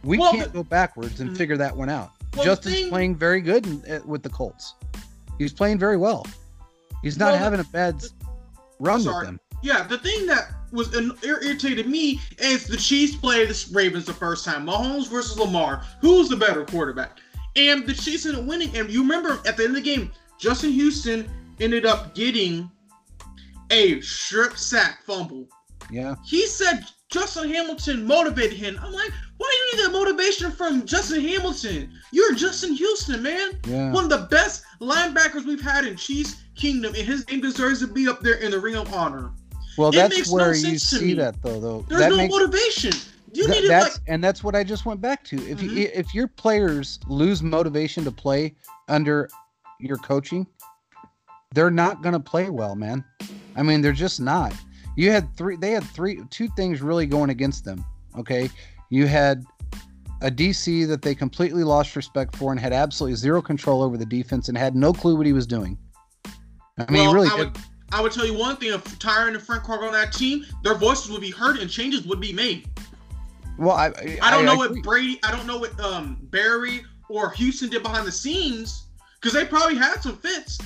[0.05, 1.37] We well, can't go backwards and mm-hmm.
[1.37, 2.13] figure that one out.
[2.35, 4.73] Well, Justin's thing, playing very good in, with the Colts.
[5.37, 6.25] He's playing very well.
[7.03, 8.03] He's not well, having a bad
[8.79, 9.21] run sorry.
[9.21, 9.41] with them.
[9.63, 14.45] Yeah, the thing that was irritated me is the Chiefs played the Ravens the first
[14.45, 14.67] time.
[14.67, 15.85] Mahomes versus Lamar.
[16.01, 17.19] Who's the better quarterback?
[17.57, 18.75] And the Chiefs ended up winning.
[18.77, 21.29] And you remember at the end of the game, Justin Houston
[21.61, 22.71] ended up getting
[23.71, 25.47] a strip sack fumble.
[25.91, 26.15] Yeah.
[26.25, 28.79] He said Justin Hamilton motivated him.
[28.81, 31.93] I'm like, why do you need that motivation from Justin Hamilton?
[32.13, 33.59] You're Justin Houston, man.
[33.67, 33.93] Yeah.
[33.93, 37.87] One of the best linebackers we've had in Chiefs Kingdom, and his name deserves to
[37.87, 39.31] be up there in the Ring of Honor.
[39.79, 41.59] Well, that's where no you see that though.
[41.59, 42.93] Though there's that no makes, motivation.
[43.33, 45.37] You th- need that's like, and that's what I just went back to.
[45.37, 45.77] If mm-hmm.
[45.77, 48.55] you, if your players lose motivation to play
[48.89, 49.29] under
[49.79, 50.47] your coaching,
[51.55, 53.05] they're not going to play well, man.
[53.57, 54.53] I mean, they're just not.
[54.97, 55.57] You had three.
[55.57, 57.85] They had three, two things really going against them.
[58.19, 58.51] Okay,
[58.91, 59.45] you had
[60.21, 64.05] a DC that they completely lost respect for and had absolutely zero control over the
[64.05, 65.79] defense and had no clue what he was doing.
[66.89, 67.59] I mean, well, really I would,
[67.93, 70.75] I would tell you one thing: if Tyrann and Frank Clark on that team, their
[70.75, 72.69] voices would be heard and changes would be made.
[73.59, 76.83] Well, I I, I don't I, know what Brady, I don't know what um Berry
[77.09, 78.87] or Houston did behind the scenes
[79.21, 80.59] because they probably had some fits,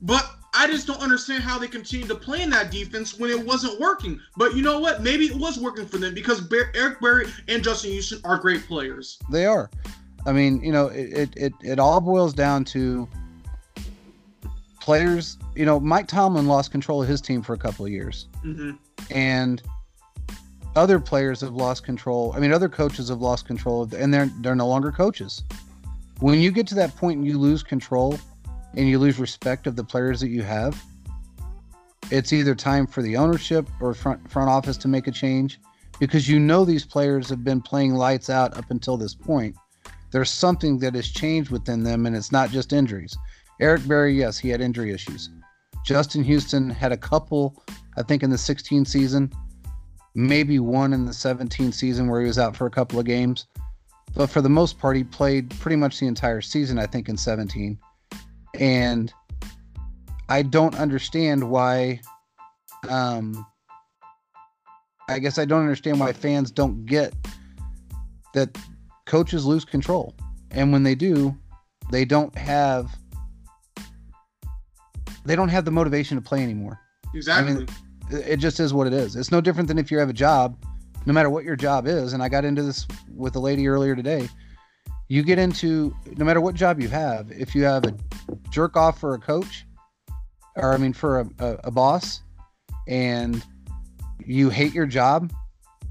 [0.00, 3.46] but I just don't understand how they continued to play in that defense when it
[3.46, 4.20] wasn't working.
[4.36, 5.02] But you know what?
[5.02, 9.18] Maybe it was working for them because Eric Berry and Justin Houston are great players.
[9.30, 9.70] They are.
[10.26, 13.08] I mean, you know, it it, it all boils down to
[14.82, 18.26] players, you know, Mike Tomlin lost control of his team for a couple of years,
[18.44, 18.72] mm-hmm.
[19.12, 19.62] and
[20.74, 22.32] other players have lost control.
[22.34, 25.44] I mean, other coaches have lost control, of, and they're they're no longer coaches.
[26.18, 28.18] When you get to that point and you lose control,
[28.76, 30.82] and you lose respect of the players that you have,
[32.10, 35.60] it's either time for the ownership or front front office to make a change,
[36.00, 39.54] because you know these players have been playing lights out up until this point.
[40.10, 43.16] There's something that has changed within them, and it's not just injuries.
[43.62, 45.30] Eric Berry, yes, he had injury issues.
[45.86, 47.62] Justin Houston had a couple,
[47.96, 49.32] I think, in the 16 season,
[50.16, 53.46] maybe one in the 17 season where he was out for a couple of games.
[54.16, 57.16] but for the most part, he played pretty much the entire season, I think, in
[57.16, 57.78] 17.
[58.58, 59.12] And
[60.28, 62.00] I don't understand why.
[62.88, 63.46] Um,
[65.08, 67.14] I guess I don't understand why fans don't get
[68.34, 68.58] that
[69.06, 70.16] coaches lose control.
[70.50, 71.36] And when they do,
[71.92, 72.90] they don't have
[75.24, 76.80] they don't have the motivation to play anymore.
[77.14, 77.52] Exactly.
[77.52, 77.68] I mean,
[78.10, 79.16] it just is what it is.
[79.16, 80.56] It's no different than if you have a job,
[81.06, 82.12] no matter what your job is.
[82.12, 84.28] And I got into this with a lady earlier today.
[85.08, 87.94] You get into no matter what job you have, if you have a
[88.50, 89.66] jerk off for a coach,
[90.56, 92.22] or I mean for a, a, a boss,
[92.88, 93.42] and
[94.24, 95.32] you hate your job,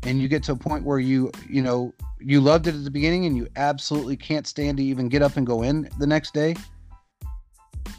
[0.03, 2.91] and you get to a point where you you know you loved it at the
[2.91, 6.34] beginning and you absolutely can't stand to even get up and go in the next
[6.34, 6.55] day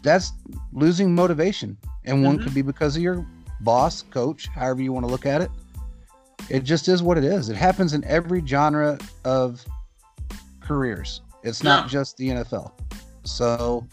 [0.03, 0.33] that's
[0.73, 1.77] losing motivation.
[2.05, 2.27] And mm-hmm.
[2.27, 3.27] one could be because of your
[3.61, 5.51] boss coach however you want to look at it.
[6.49, 7.49] It just is what it is.
[7.49, 9.65] It happens in every genre of
[10.61, 11.21] careers.
[11.45, 11.89] It's not yeah.
[11.89, 12.73] just the nfl
[13.25, 13.87] so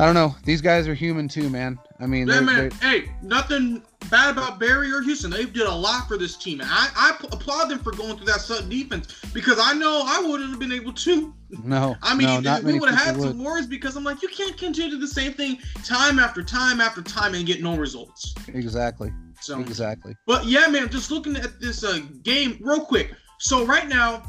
[0.00, 2.70] i don't know these guys are human too man i mean yeah, man.
[2.82, 5.30] hey nothing bad about Berry or Houston.
[5.30, 6.60] They did a lot for this team.
[6.62, 10.50] I, I applaud them for going through that Sutton defense because I know I wouldn't
[10.50, 11.34] have been able to.
[11.64, 13.28] No, I mean, no, we would have had would.
[13.28, 17.02] some worries because I'm like, you can't continue the same thing time after time after
[17.02, 18.34] time and get no results.
[18.48, 19.12] Exactly.
[19.40, 20.16] So exactly.
[20.26, 23.12] But yeah, man, just looking at this uh, game real quick.
[23.38, 24.22] So right now,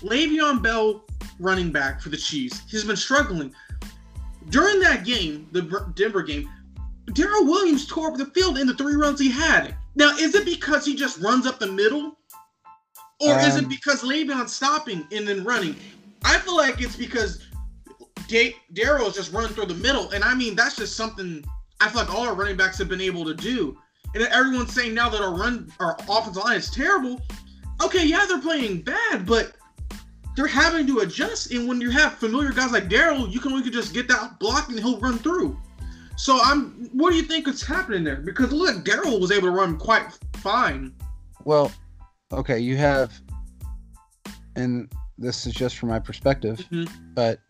[0.00, 1.04] Le'Veon Bell,
[1.38, 3.54] running back for the Chiefs, he's been struggling.
[4.50, 5.62] During that game, the
[5.94, 6.48] Denver game,
[7.12, 9.74] Darrel Williams tore up the field in the three runs he had.
[9.94, 12.18] Now, is it because he just runs up the middle?
[13.20, 15.76] Or um, is it um, because Le'Veon's stopping and then running?
[16.24, 17.44] I feel like it's because
[18.72, 20.10] Darrel is just running through the middle.
[20.10, 21.44] And I mean, that's just something
[21.80, 23.76] I feel like all our running backs have been able to do.
[24.14, 27.20] And everyone's saying now that our run, our offensive line is terrible.
[27.82, 29.56] Okay, yeah, they're playing bad, but
[30.36, 31.52] they're having to adjust.
[31.52, 34.68] And when you have familiar guys like Darrel, you can only just get that block
[34.68, 35.58] and he'll run through.
[36.16, 36.88] So I'm.
[36.92, 38.16] What do you think is happening there?
[38.16, 40.06] Because look, Darrel was able to run quite
[40.36, 40.94] fine.
[41.44, 41.72] Well,
[42.32, 43.20] okay, you have,
[44.56, 47.12] and this is just from my perspective, mm-hmm.
[47.14, 47.40] but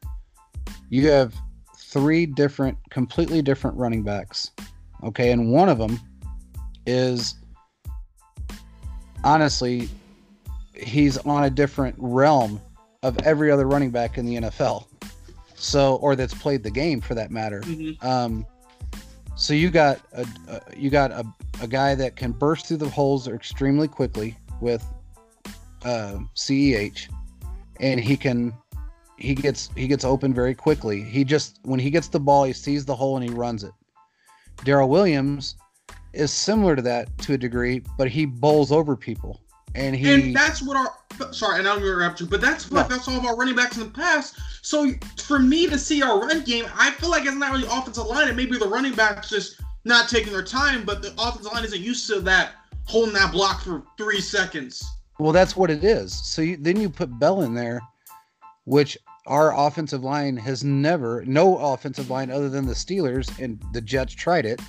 [0.89, 1.35] you have
[1.77, 4.51] three different, completely different running backs.
[5.03, 6.01] Okay, and one of them
[6.87, 7.35] is
[9.25, 9.89] honestly,
[10.75, 12.61] he's on a different realm
[13.03, 14.87] of every other running back in the NFL.
[15.55, 17.61] So, or that's played the game for that matter.
[17.61, 18.07] Mm-hmm.
[18.07, 18.47] Um,
[19.37, 21.25] so you got a, a you got a,
[21.61, 24.85] a guy that can burst through the holes extremely quickly with
[25.85, 27.09] uh, CEH,
[27.81, 28.53] and he can
[29.17, 31.03] he gets he gets open very quickly.
[31.03, 33.73] He just when he gets the ball, he sees the hole and he runs it.
[34.65, 35.57] Darrel Williams
[36.13, 39.41] is similar to that to a degree, but he bowls over people,
[39.75, 42.89] and he and that's what our sorry, and I'm gonna interrupt you, but that's what
[42.89, 42.97] no.
[42.97, 44.37] that's all of our running backs in the past.
[44.63, 48.07] So for me to see our run game, I feel like it's not really offensive
[48.07, 48.29] line.
[48.29, 51.65] It may be the running backs just not taking their time, but the offensive line
[51.65, 52.53] isn't used to that
[52.85, 54.85] holding that block for three seconds.
[55.19, 56.13] Well, that's what it is.
[56.27, 57.81] So you, then you put Bell in there,
[58.65, 63.81] which our offensive line has never, no offensive line other than the Steelers and the
[63.81, 64.61] Jets tried it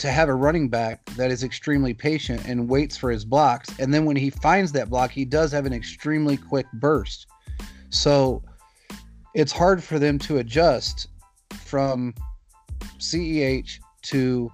[0.00, 3.68] to have a running back that is extremely patient and waits for his blocks.
[3.78, 7.26] And then when he finds that block, he does have an extremely quick burst.
[7.90, 8.42] So
[9.34, 11.08] it's hard for them to adjust
[11.64, 12.14] from
[12.98, 14.50] CEH to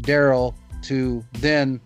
[0.00, 1.80] Darrel to then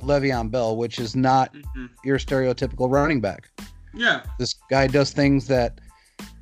[0.00, 1.86] Le'Veon Bell, which is not mm-hmm.
[2.04, 3.48] your stereotypical running back.
[3.94, 4.22] Yeah.
[4.38, 5.80] This guy does things that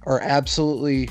[0.04, 1.08] are absolutely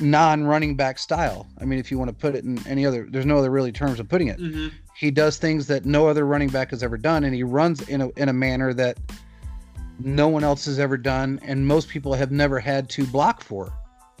[0.00, 1.46] non-running back style.
[1.60, 3.72] I mean, if you want to put it in any other, there's no other really
[3.72, 4.38] terms of putting it.
[4.38, 4.68] Mm-hmm.
[4.96, 8.02] He does things that no other running back has ever done, and he runs in
[8.02, 8.98] a in a manner that
[9.98, 13.72] no one else has ever done, and most people have never had to block for.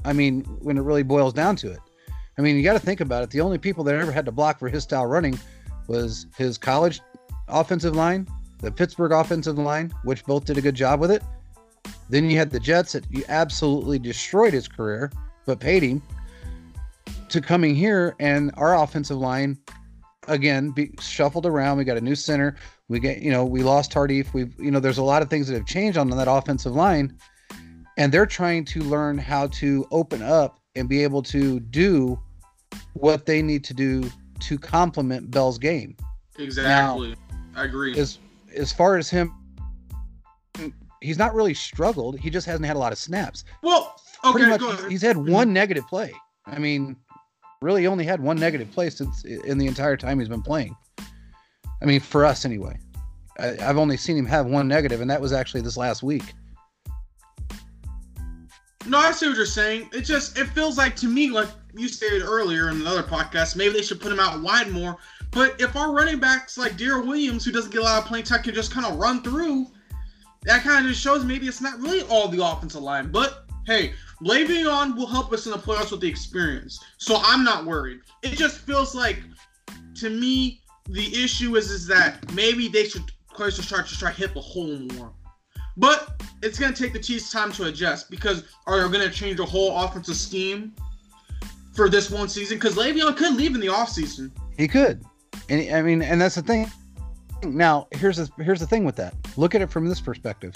[0.04, 1.80] I mean, when it really boils down to it.
[2.38, 3.30] I mean, you got to think about it.
[3.30, 5.38] The only people that ever had to block for his style running
[5.88, 7.00] was his college
[7.48, 8.26] offensive line,
[8.60, 11.22] the Pittsburgh offensive line, which both did a good job with it.
[12.08, 15.12] Then you had the Jets that you absolutely destroyed his career
[15.50, 16.00] but paid him
[17.28, 19.58] to coming here and our offensive line
[20.28, 21.76] again be shuffled around.
[21.76, 22.54] We got a new center.
[22.88, 24.32] We get you know we lost Tardif.
[24.32, 27.16] We've you know there's a lot of things that have changed on that offensive line,
[27.98, 32.20] and they're trying to learn how to open up and be able to do
[32.92, 35.96] what they need to do to complement Bell's game.
[36.38, 37.98] Exactly, now, I agree.
[37.98, 38.20] As
[38.54, 39.34] as far as him,
[41.00, 42.20] he's not really struggled.
[42.20, 43.44] He just hasn't had a lot of snaps.
[43.62, 45.32] Well, Okay, pretty much he's, had mm-hmm.
[45.32, 46.12] one negative play.
[46.46, 46.96] I mean,
[47.62, 50.76] really only had one negative play since in the entire time he's been playing.
[51.82, 52.78] I mean, for us anyway.
[53.38, 56.34] I, I've only seen him have one negative, and that was actually this last week.
[58.86, 59.88] No, I see what you're saying.
[59.92, 63.74] It just it feels like to me, like you stated earlier in another podcast, maybe
[63.74, 64.96] they should put him out wide more.
[65.30, 68.24] But if our running backs like Darrel Williams, who doesn't get a lot of playing
[68.24, 69.66] time, can just kind of run through,
[70.42, 73.12] that kind of just shows maybe it's not really all the offensive line.
[73.12, 77.64] But hey, Le'Veon will help us in the playoffs with the experience, so I'm not
[77.64, 78.00] worried.
[78.22, 79.22] It just feels like,
[79.94, 84.10] to me, the issue is is that maybe they should Colts should start to try
[84.10, 85.12] to hit the hole more.
[85.76, 89.14] But it's going to take the Chiefs time to adjust because are they going to
[89.14, 90.74] change the whole offensive scheme
[91.72, 92.58] for this one season?
[92.58, 94.32] Because Le'Veon could leave in the offseason.
[94.58, 95.04] He could.
[95.48, 96.70] And I mean, and that's the thing.
[97.44, 99.14] Now, here's the, here's the thing with that.
[99.36, 100.54] Look at it from this perspective.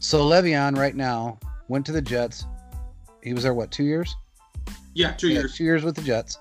[0.00, 1.38] So Le'Veon right now
[1.68, 2.46] went to the Jets.
[3.22, 4.16] He was there what, 2 years?
[4.94, 5.56] Yeah, 2 yeah, years.
[5.56, 6.38] 2 years with the Jets.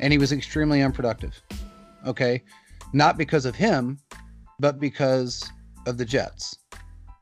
[0.00, 1.40] And he was extremely unproductive.
[2.06, 2.42] Okay?
[2.92, 3.98] Not because of him,
[4.60, 5.50] but because
[5.86, 6.58] of the Jets.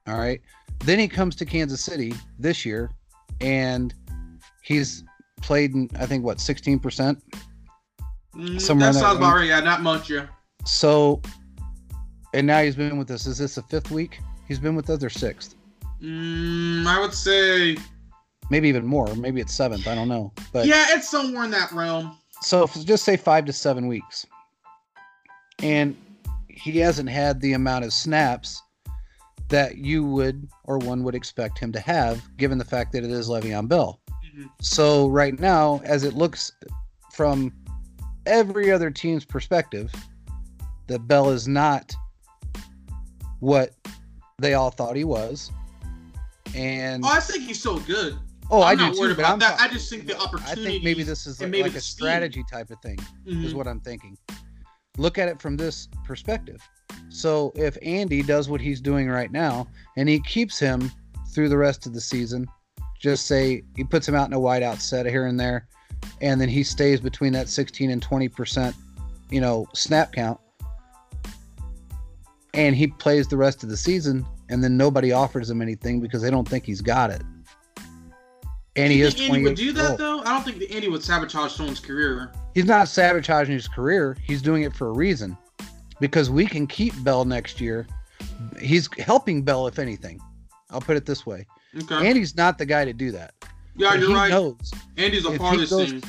[0.08, 0.40] All right.
[0.80, 2.90] Then he comes to Kansas City this year
[3.40, 3.94] and
[4.62, 5.04] he's
[5.40, 6.80] played in, I think, what, 16%?
[8.34, 9.48] Mm, Somewhere that sounds about right.
[9.48, 10.10] Yeah, not much.
[10.10, 10.26] Yeah.
[10.66, 11.22] So,
[12.34, 13.26] and now he's been with us.
[13.26, 14.18] Is this the fifth week
[14.48, 15.54] he's been with us or sixth?
[16.02, 17.76] Mm, I would say
[18.50, 19.14] maybe even more.
[19.14, 19.86] Maybe it's seventh.
[19.86, 20.32] I don't know.
[20.52, 22.16] But yeah, it's somewhere in that realm.
[22.42, 24.26] So just say five to seven weeks,
[25.62, 25.96] and
[26.48, 28.62] he hasn't had the amount of snaps
[29.48, 33.10] that you would or one would expect him to have, given the fact that it
[33.10, 34.00] is Le'Veon Bell.
[34.08, 34.46] Mm-hmm.
[34.60, 36.52] So right now, as it looks
[37.12, 37.52] from
[38.26, 39.92] every other team's perspective,
[40.86, 41.94] that Bell is not
[43.40, 43.74] what
[44.38, 45.50] they all thought he was.
[46.54, 48.18] And oh, I think he's so good.
[48.50, 49.14] Oh, I'm I do too.
[49.14, 49.60] But I'm that.
[49.60, 50.60] I just think the opportunity.
[50.60, 52.96] I think maybe this is like, like a strategy type of thing.
[53.26, 53.44] Mm-hmm.
[53.44, 54.18] Is what I'm thinking.
[54.98, 56.60] Look at it from this perspective.
[57.08, 60.90] So if Andy does what he's doing right now, and he keeps him
[61.32, 62.46] through the rest of the season,
[62.98, 65.68] just say he puts him out in a wideout set here and there,
[66.20, 68.76] and then he stays between that 16 and 20 percent,
[69.30, 70.40] you know, snap count,
[72.52, 76.20] and he plays the rest of the season, and then nobody offers him anything because
[76.20, 77.22] they don't think he's got it.
[78.76, 79.18] And he is.
[79.20, 80.20] Andy would do that though.
[80.20, 82.32] I don't think Andy would sabotage someone's career.
[82.54, 84.16] He's not sabotaging his career.
[84.22, 85.36] He's doing it for a reason,
[86.00, 87.86] because we can keep Bell next year.
[88.60, 90.20] He's helping Bell, if anything.
[90.70, 91.46] I'll put it this way.
[91.82, 92.06] Okay.
[92.06, 93.34] Andy's not the guy to do that.
[93.76, 94.30] Yeah, but you're right.
[94.30, 96.02] Knows Andy's a part of this team.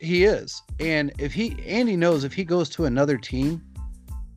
[0.00, 3.62] He is, and if he Andy knows if he goes to another team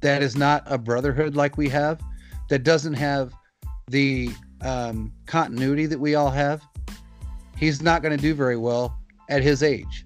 [0.01, 2.01] that is not a brotherhood like we have,
[2.49, 3.34] that doesn't have
[3.92, 4.30] the
[4.62, 6.62] um, continuity that we all have,
[7.58, 8.98] he's not going to do very well
[9.30, 10.06] at his age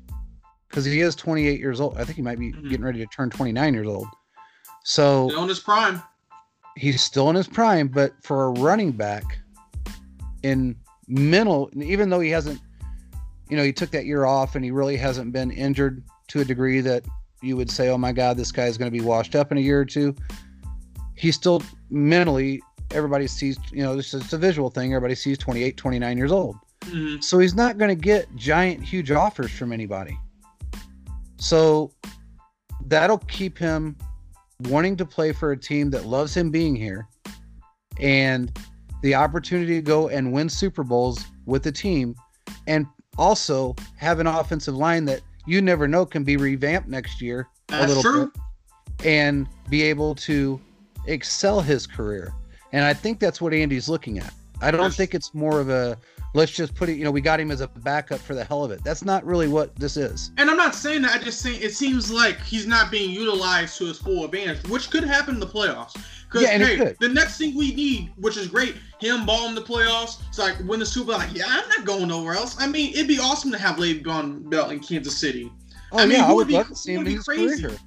[0.69, 1.97] because he is 28 years old.
[1.97, 2.69] I think he might be mm-hmm.
[2.69, 4.07] getting ready to turn 29 years old.
[4.83, 6.01] So still in his prime.
[6.75, 9.23] He's still in his prime, but for a running back
[10.43, 10.75] in
[11.07, 12.59] mental, even though he hasn't,
[13.49, 16.45] you know, he took that year off and he really hasn't been injured to a
[16.45, 17.05] degree that
[17.41, 19.61] you would say, oh my God, this guy's going to be washed up in a
[19.61, 20.13] year or two.
[21.15, 22.61] He's still mentally,
[22.95, 24.93] everybody sees, you know, this is a visual thing.
[24.93, 26.55] Everybody sees 28, 29 years old.
[26.81, 27.21] Mm-hmm.
[27.21, 30.17] So he's not going to get giant, huge offers from anybody.
[31.37, 31.91] So
[32.87, 33.97] that'll keep him
[34.61, 37.07] wanting to play for a team that loves him being here
[37.99, 38.57] and
[39.01, 42.15] the opportunity to go and win Super Bowls with the team
[42.67, 42.87] and
[43.17, 47.85] also have an offensive line that you never know can be revamped next year That's
[47.85, 48.31] a little true.
[48.97, 50.59] bit and be able to
[51.07, 52.33] excel his career.
[52.75, 54.33] And I think that's what Andy's looking at.
[54.61, 55.97] I don't think it's more of a
[56.33, 58.65] let's just put it, you know, we got him as a backup for the hell
[58.65, 58.83] of it.
[58.83, 60.31] That's not really what this is.
[60.37, 61.15] And I'm not saying that.
[61.15, 64.89] I just saying it seems like he's not being utilized to his full advantage, which
[64.89, 65.95] could happen in the playoffs.
[66.25, 70.21] Because yeah, hey, the next thing we need, which is great, him balling the playoffs.
[70.27, 71.19] It's like win the Super Bowl.
[71.19, 72.57] Like, yeah, I'm not going nowhere else.
[72.59, 75.49] I mean, it'd be awesome to have Le'Veon Bell in Kansas City.
[75.93, 77.61] Oh I mean, yeah, I would, would love be, to see him in his crazy.
[77.61, 77.79] career here.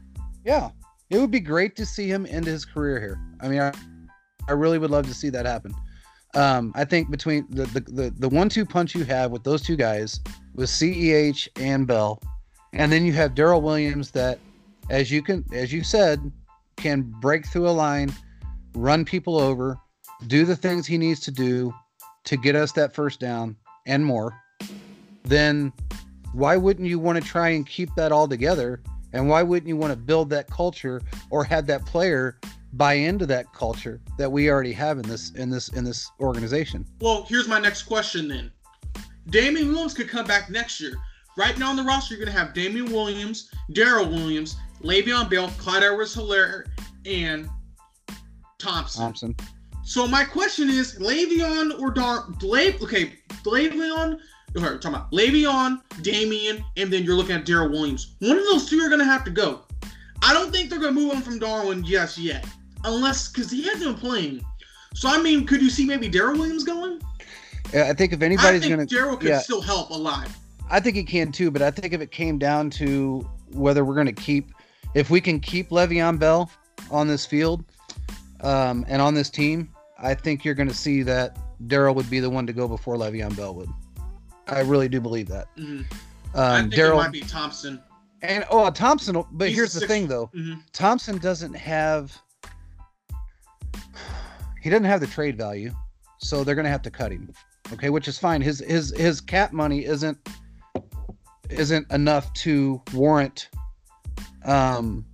[0.47, 0.71] Yeah,
[1.11, 3.21] it would be great to see him end his career here.
[3.43, 3.73] I mean, I,
[4.49, 5.75] I really would love to see that happen.
[6.35, 9.77] Um, I think between the, the, the, the one-two punch you have with those two
[9.77, 10.21] guys,
[10.55, 12.21] with Ceh and Bell,
[12.73, 14.39] and then you have Darrel Williams that,
[14.91, 16.31] as you can, as you said,
[16.77, 18.13] can break through a line,
[18.75, 19.79] run people over,
[20.27, 21.73] do the things he needs to do
[22.25, 24.39] to get us that first down and more.
[25.25, 25.73] Then
[26.33, 28.83] why wouldn't you want to try and keep that all together?
[29.15, 32.39] And why wouldn't you want to build that culture or have that player
[32.75, 36.85] buy into that culture that we already have in this in this in this organization.
[37.01, 38.51] Well, here's my next question then.
[39.31, 40.95] Damien Williams could come back next year.
[41.37, 45.85] Right now on the roster, you're gonna have Damien Williams, Darrel Williams, Le'Veon Bell, Clyde
[45.85, 46.67] Edwards Helaire,
[47.07, 47.49] and
[48.59, 49.03] Thompson.
[49.03, 49.37] Thompson.
[49.85, 52.27] So my question is, Le'Veon or Dar?
[52.43, 53.13] Le- okay,
[53.45, 54.19] Le'Veon.
[54.57, 58.17] Okay, we're talking about Le'Veon, Damien, and then you're looking at Daryl Williams.
[58.19, 59.61] One of those two are gonna have to go.
[60.23, 62.47] I don't think they're gonna move on from Darwin just yet,
[62.89, 64.45] unless because he hasn't been playing.
[64.95, 67.01] So I mean, could you see maybe Darrel Williams going?
[67.73, 70.29] Yeah, I think if anybody's gonna, Darrel could yeah, still help a lot.
[70.71, 73.95] I think he can too, but I think if it came down to whether we're
[73.95, 74.53] gonna keep,
[74.95, 76.51] if we can keep Le'Veon Bell
[76.91, 77.65] on this field
[78.41, 81.37] um, and on this team, I think you're going to see that
[81.67, 83.69] Darrel would be the one to go before Le'Veon Bell would.
[84.47, 85.49] I really do believe that.
[85.57, 85.83] Mm-hmm.
[86.39, 87.83] Um, Daryl might be Thompson.
[88.23, 89.25] And oh, Thompson.
[89.33, 90.31] But He's here's the thing, though.
[90.35, 90.61] Mm-hmm.
[90.73, 92.17] Thompson doesn't have.
[94.69, 95.73] He doesn't have the trade value,
[96.19, 97.33] so they're going to have to cut him.
[97.73, 98.43] Okay, which is fine.
[98.43, 100.19] His his his cap money isn't
[101.49, 103.49] isn't enough to warrant,
[104.45, 105.07] um,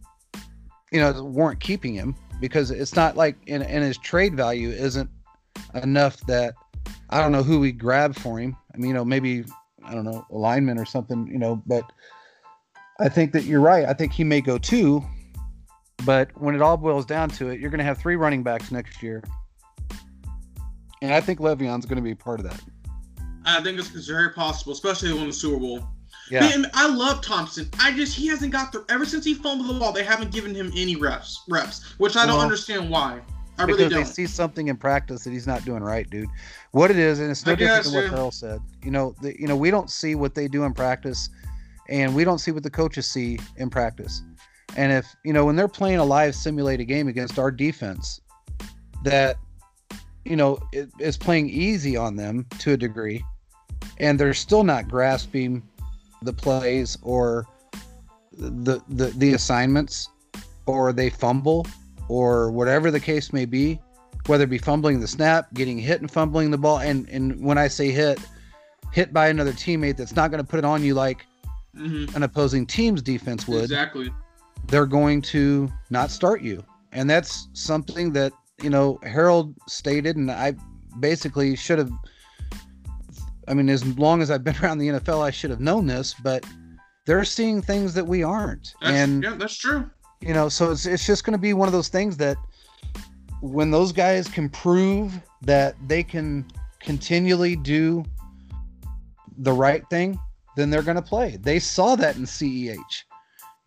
[0.90, 5.08] you know, warrant keeping him because it's not like in, in his trade value isn't
[5.84, 6.54] enough that
[7.10, 8.56] I don't know who we grab for him.
[8.74, 9.44] I mean, you know, maybe
[9.84, 11.62] I don't know alignment or something, you know.
[11.64, 11.84] But
[12.98, 13.84] I think that you're right.
[13.84, 15.04] I think he may go too.
[16.04, 18.72] But when it all boils down to it, you're going to have three running backs
[18.72, 19.22] next year,
[21.02, 22.60] and I think Le'Veon's going to be part of that.
[23.44, 25.86] I think it's, it's very possible, especially when the Super Bowl.
[26.30, 26.40] Yeah.
[26.40, 27.68] Man, I love Thompson.
[27.78, 29.92] I just he hasn't got the ever since he fumbled the ball.
[29.92, 33.20] They haven't given him any reps, reps, which I don't understand why.
[33.58, 34.04] I because really don't.
[34.04, 36.28] they see something in practice that he's not doing right, dude.
[36.72, 38.18] What it is, and it's no I different guess, than what yeah.
[38.18, 38.60] Earl said.
[38.82, 41.28] You know, the, you know, we don't see what they do in practice,
[41.88, 44.22] and we don't see what the coaches see in practice.
[44.76, 48.20] And if you know when they're playing a live simulated game against our defense,
[49.04, 49.36] that
[50.24, 53.24] you know it, is playing easy on them to a degree,
[53.98, 55.62] and they're still not grasping
[56.22, 57.46] the plays or
[58.32, 60.08] the the, the assignments
[60.66, 61.66] or they fumble
[62.08, 63.78] or whatever the case may be
[64.26, 66.78] whether it be fumbling the snap getting hit and fumbling the ball.
[66.78, 68.18] And and when i say hit
[68.92, 71.26] hit by another teammate that's not going to put it on you like
[71.76, 72.14] mm-hmm.
[72.16, 74.10] an opposing team's defense would exactly.
[74.68, 76.64] they're going to not start you.
[76.92, 78.32] And that's something that
[78.62, 80.54] you know harold stated and i
[81.00, 81.90] basically should have
[83.46, 86.14] I mean, as long as I've been around the NFL, I should have known this,
[86.14, 86.44] but
[87.06, 88.74] they're seeing things that we aren't.
[88.80, 89.90] That's, and yeah, that's true.
[90.20, 92.36] You know, so it's it's just going to be one of those things that
[93.40, 96.46] when those guys can prove that they can
[96.80, 98.04] continually do
[99.38, 100.18] the right thing,
[100.56, 101.36] then they're going to play.
[101.42, 102.78] They saw that in CEH.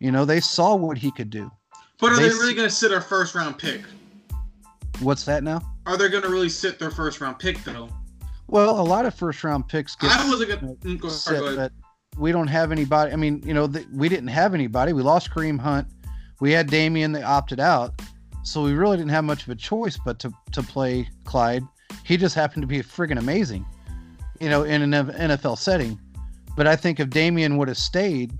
[0.00, 1.50] You know, they saw what he could do.
[2.00, 3.82] But are they, they really going to sit our first round pick?
[5.00, 5.60] What's that now?
[5.86, 7.88] Are they going to really sit their first round pick though?
[8.48, 10.10] Well, a lot of first round picks get.
[10.10, 10.60] I was a good.
[10.60, 11.72] Mm, go, set, go but
[12.16, 13.12] we don't have anybody.
[13.12, 14.92] I mean, you know, the, we didn't have anybody.
[14.92, 15.86] We lost Kareem Hunt.
[16.40, 18.00] We had Damien that opted out,
[18.42, 21.62] so we really didn't have much of a choice but to to play Clyde.
[22.04, 23.66] He just happened to be friggin' amazing,
[24.40, 25.98] you know, in an NFL setting.
[26.56, 28.32] But I think if Damien would have stayed,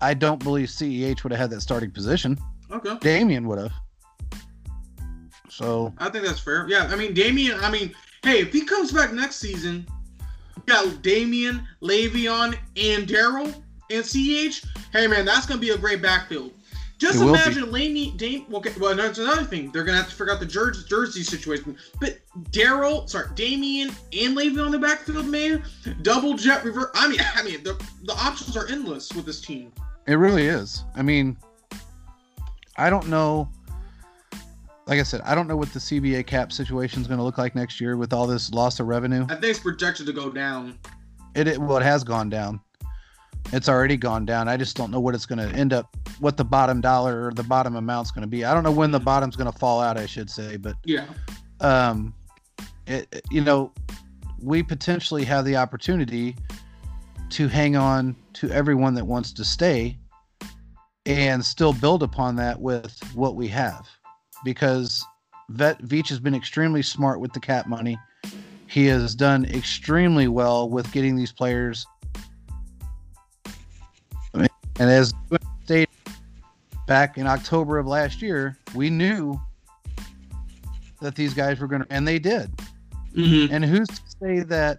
[0.00, 2.38] I don't believe CEH would have had that starting position.
[2.70, 2.96] Okay.
[3.00, 3.72] Damien would have.
[5.48, 6.66] So I think that's fair.
[6.68, 7.58] Yeah, I mean Damien.
[7.60, 9.86] I mean hey, if he comes back next season,
[10.66, 13.52] got Damien, Le'Veon, and Darrel
[13.90, 14.62] and CH.
[14.92, 16.52] Hey man, that's gonna be a great backfield.
[16.98, 18.46] Just it imagine Laney, Dame.
[18.54, 19.70] Okay, well, that's another thing.
[19.70, 21.76] They're gonna have to figure out the jersey, jersey situation.
[22.00, 22.18] But
[22.50, 25.62] Darrel, sorry, Damien and Le'Veon on the backfield, man,
[26.02, 26.90] double jet reverse.
[26.94, 27.74] I mean, I mean, the
[28.04, 29.72] the options are endless with this team.
[30.06, 30.84] It really is.
[30.94, 31.36] I mean,
[32.76, 33.48] I don't know
[34.86, 37.38] like I said, I don't know what the CBA cap situation is going to look
[37.38, 39.24] like next year with all this loss of revenue.
[39.28, 40.78] I think it's projected to go down.
[41.34, 42.60] It, it well, it has gone down.
[43.52, 44.48] It's already gone down.
[44.48, 47.32] I just don't know what it's going to end up, what the bottom dollar or
[47.32, 48.44] the bottom amount's going to be.
[48.44, 49.96] I don't know when the bottom's going to fall out.
[49.96, 51.06] I should say, but yeah,
[51.60, 52.14] um,
[52.86, 53.72] it, you know,
[54.40, 56.36] we potentially have the opportunity
[57.30, 59.98] to hang on to everyone that wants to stay
[61.06, 63.88] and still build upon that with what we have
[64.46, 65.04] because
[65.48, 67.98] Brett Veach has been extremely smart with the cap money.
[68.68, 71.84] He has done extremely well with getting these players.
[74.34, 75.12] And as
[75.64, 75.88] stated
[76.86, 79.40] back in October of last year, we knew
[81.00, 82.50] that these guys were going to, and they did.
[83.16, 83.52] Mm-hmm.
[83.52, 84.78] And who's to say that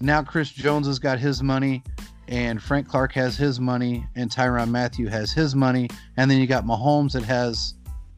[0.00, 1.82] now Chris Jones has got his money
[2.28, 6.46] and Frank Clark has his money and Tyrann Mathieu has his money, and then you
[6.46, 7.74] got Mahomes that has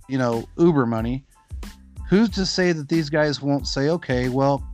[0.09, 1.25] you know, Uber money,
[2.09, 4.67] who's to say that these guys won't say, okay, well,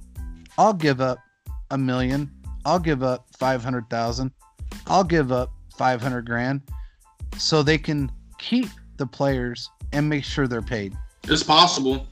[0.59, 1.19] I'll give up
[1.71, 2.31] a million,
[2.65, 4.31] I'll give up 500,000,
[4.87, 6.61] I'll give up 500 grand
[7.37, 8.69] so they can keep
[8.99, 10.95] the players and make sure they're paid.
[11.25, 12.07] It's possible.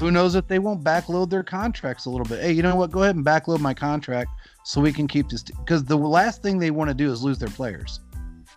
[0.00, 2.40] Who knows if they won't backload their contracts a little bit?
[2.42, 2.90] Hey, you know what?
[2.90, 4.30] Go ahead and backload my contract
[4.64, 5.42] so we can keep this.
[5.42, 8.00] Because the last thing they want to do is lose their players.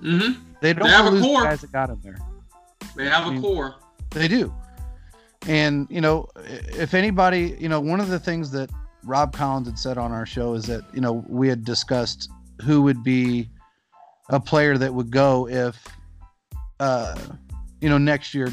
[0.02, 0.42] Mm-hmm.
[0.62, 1.42] They don't They have a lose core.
[1.42, 2.18] the guys that got them there.
[2.96, 3.76] They have I a mean- core.
[4.12, 4.54] They do.
[5.48, 8.70] And, you know, if anybody, you know, one of the things that
[9.04, 12.30] Rob Collins had said on our show is that, you know, we had discussed
[12.64, 13.50] who would be
[14.30, 15.88] a player that would go if,
[16.80, 17.16] uh,
[17.80, 18.50] you know, next year,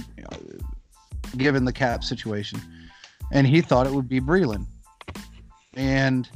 [1.38, 2.60] given the cap situation.
[3.30, 4.66] And he thought it would be Breeland.
[5.74, 6.28] And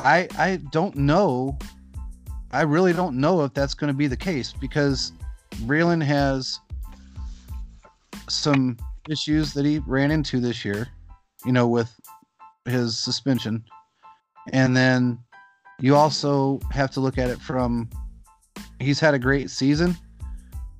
[0.00, 1.56] I I don't know.
[2.50, 5.12] I really don't know if that's going to be the case because
[5.66, 6.58] Breeland has
[8.28, 8.76] some
[9.08, 10.88] issues that he ran into this year,
[11.44, 11.92] you know, with
[12.64, 13.64] his suspension.
[14.52, 15.18] And then
[15.80, 17.88] you also have to look at it from
[18.80, 19.96] he's had a great season,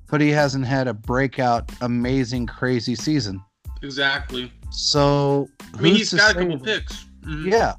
[0.09, 3.41] but he hasn't had a breakout, amazing, crazy season.
[3.81, 4.51] Exactly.
[4.71, 7.05] So I mean, he's got a couple that- picks.
[7.25, 7.51] Mhm.
[7.51, 7.73] Yeah.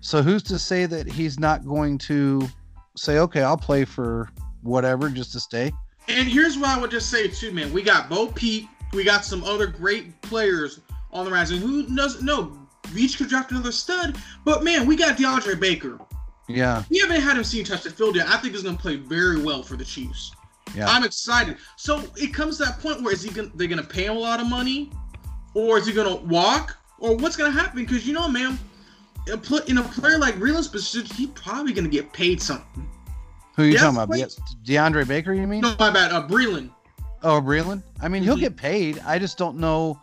[0.00, 2.48] So who's to say that he's not going to
[2.96, 4.28] say, okay, I'll play for
[4.62, 5.72] whatever just to stay?
[6.08, 7.72] And here's what I would just say too, man.
[7.72, 8.68] We got Bo Pete.
[8.92, 10.80] We got some other great players
[11.12, 11.50] on the rise.
[11.50, 12.58] And who doesn't know?
[12.88, 14.16] Veach could draft another stud.
[14.44, 15.98] But man, we got DeAndre Baker.
[16.48, 16.84] Yeah.
[16.90, 18.28] We haven't had him see touch the field yet.
[18.28, 20.32] I think he's going to play very well for the Chiefs.
[20.74, 20.88] Yeah.
[20.88, 21.56] I'm excited.
[21.76, 23.50] So it comes to that point where is he going?
[23.54, 24.90] They're going to pay him a lot of money,
[25.54, 27.84] or is he going to walk, or what's going to happen?
[27.84, 28.58] Because you know, man,
[29.26, 32.88] in a player like Realis's position, he's probably going to get paid something.
[33.56, 34.10] Who are you talking about?
[34.10, 34.38] please.
[34.64, 35.62] DeAndre Baker, you mean?
[35.62, 36.12] No, my bad.
[36.12, 36.70] Uh, Breeland.
[37.26, 37.82] Oh, Breeland.
[38.00, 38.40] I mean, he'll Mhm.
[38.40, 39.00] get paid.
[39.04, 40.00] I just don't know.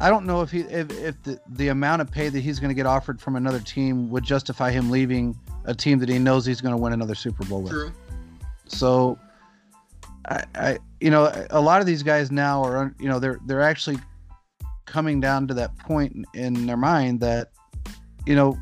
[0.00, 2.68] I don't know if he if, if the, the amount of pay that he's going
[2.68, 6.46] to get offered from another team would justify him leaving a team that he knows
[6.46, 7.72] he's going to win another Super Bowl with.
[7.72, 7.92] True.
[8.68, 9.18] So,
[10.28, 13.60] I, I you know a lot of these guys now are you know they're they're
[13.60, 13.98] actually
[14.86, 17.50] coming down to that point in, in their mind that
[18.24, 18.56] you know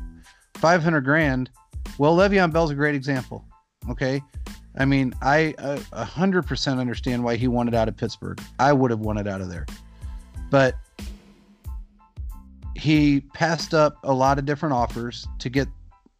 [0.55, 1.51] 500 grand.
[1.99, 3.45] Well, Le'Veon Bell's a great example.
[3.89, 4.23] Okay.
[4.77, 8.41] I mean, I uh, hundred percent understand why he wanted out of Pittsburgh.
[8.59, 9.65] I would have wanted out of there,
[10.49, 10.75] but
[12.75, 15.67] he passed up a lot of different offers to get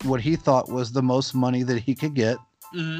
[0.04, 2.38] what he thought was the most money that he could get.
[2.72, 3.00] hmm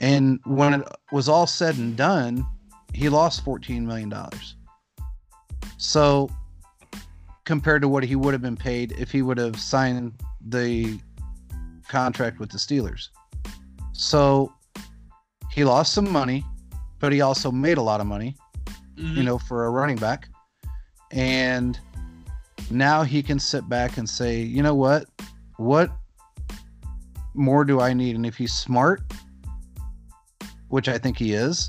[0.00, 2.46] And when it was all said and done,
[2.92, 4.12] he lost $14 million.
[5.76, 6.28] So,
[7.44, 10.12] compared to what he would have been paid if he would have signed
[10.46, 11.00] the
[11.88, 13.08] contract with the Steelers.
[13.92, 14.52] So,
[15.50, 16.44] he lost some money,
[16.98, 18.36] but he also made a lot of money,
[18.96, 20.28] hmm you know, for a running back.
[21.10, 21.78] And
[22.70, 25.06] now he can sit back and say, you know what?
[25.56, 25.90] What
[27.34, 28.14] more do I need?
[28.16, 29.02] And if he's smart,
[30.68, 31.68] which I think he is,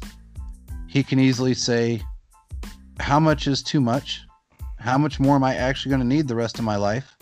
[0.88, 2.04] he can easily say,
[3.00, 4.22] how much is too much?
[4.78, 7.16] How much more am I actually going to need the rest of my life?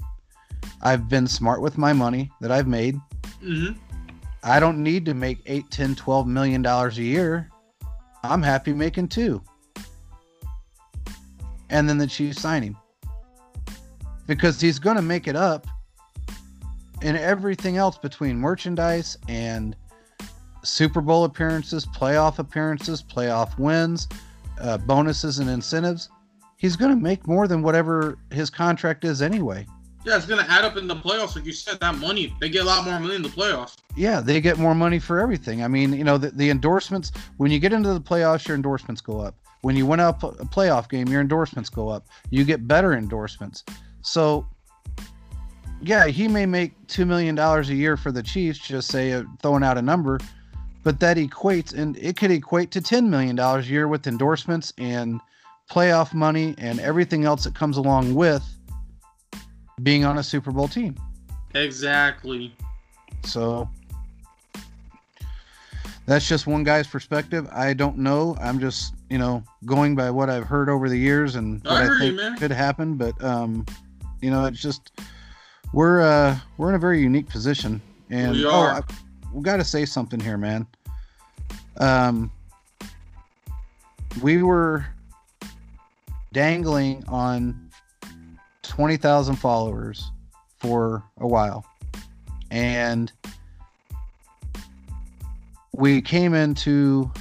[0.81, 2.99] I've been smart with my money that I've made.
[3.41, 3.71] hmm
[4.43, 7.49] I don't need to make 8, 10, 12 million dollars a year.
[8.23, 9.41] I'm happy making two.
[11.69, 12.77] And then the Chiefs sign him.
[14.27, 15.67] Because he's going to make it up
[17.01, 19.75] in everything else between merchandise and
[20.63, 24.07] Super Bowl appearances, playoff appearances, playoff wins,
[24.59, 26.09] uh, bonuses, and incentives.
[26.57, 29.65] He's going to make more than whatever his contract is anyway.
[30.05, 31.79] Yeah, it's gonna add up in the playoffs, like you said.
[31.79, 33.75] That money, they get a lot more money in the playoffs.
[33.95, 35.63] yeah, they get more money for everything.
[35.63, 39.01] I mean, you know, the, the endorsements, when you get into the playoffs, your endorsements
[39.01, 39.35] go up.
[39.61, 42.07] When you win a playoff game, your endorsements go up.
[42.29, 43.65] You get better endorsements.
[44.01, 44.47] So,
[45.81, 49.63] yeah, he may make $2 million a year for the Chiefs, just say, uh, throwing
[49.63, 50.17] out a number,
[50.83, 55.19] but that equates, and it could equate to $10 million a year with endorsements and
[55.69, 58.43] playoff money and everything else that comes along with
[59.83, 60.95] being on a Super Bowl team.
[61.55, 62.55] Exactly.
[63.23, 63.69] So
[66.05, 67.47] that's just one guy's perspective.
[67.51, 68.35] I don't know.
[68.41, 71.81] I'm just, you know, going by what I've heard over the years and I what
[71.81, 72.37] I, you, think man.
[72.37, 72.95] could happen.
[72.95, 73.65] But um,
[74.21, 74.91] you know, it's just
[75.73, 77.81] we're uh we're in a very unique position.
[78.09, 78.69] And We oh, are.
[78.71, 78.81] I,
[79.33, 80.65] we got to say something here, man.
[81.77, 82.31] Um,
[84.21, 84.85] we were
[86.33, 87.68] dangling on
[88.79, 90.09] twenty thousand followers
[90.55, 91.65] for a while,
[92.49, 93.11] and
[95.73, 97.11] we came into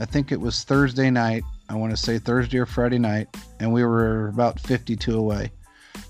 [0.00, 1.44] I think it was Thursday night.
[1.68, 3.28] I want to say Thursday or Friday night,
[3.60, 5.52] and we were about 52 away.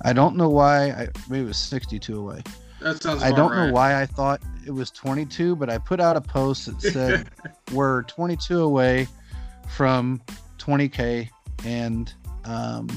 [0.01, 0.89] I don't know why.
[0.93, 2.43] I, maybe it was 62 away.
[2.81, 3.23] That sounds.
[3.23, 3.67] I don't right.
[3.67, 7.29] know why I thought it was 22, but I put out a post that said
[7.75, 9.09] we're 22 away
[9.69, 10.23] from
[10.57, 11.29] 20k,
[11.67, 12.15] and
[12.47, 12.89] Um,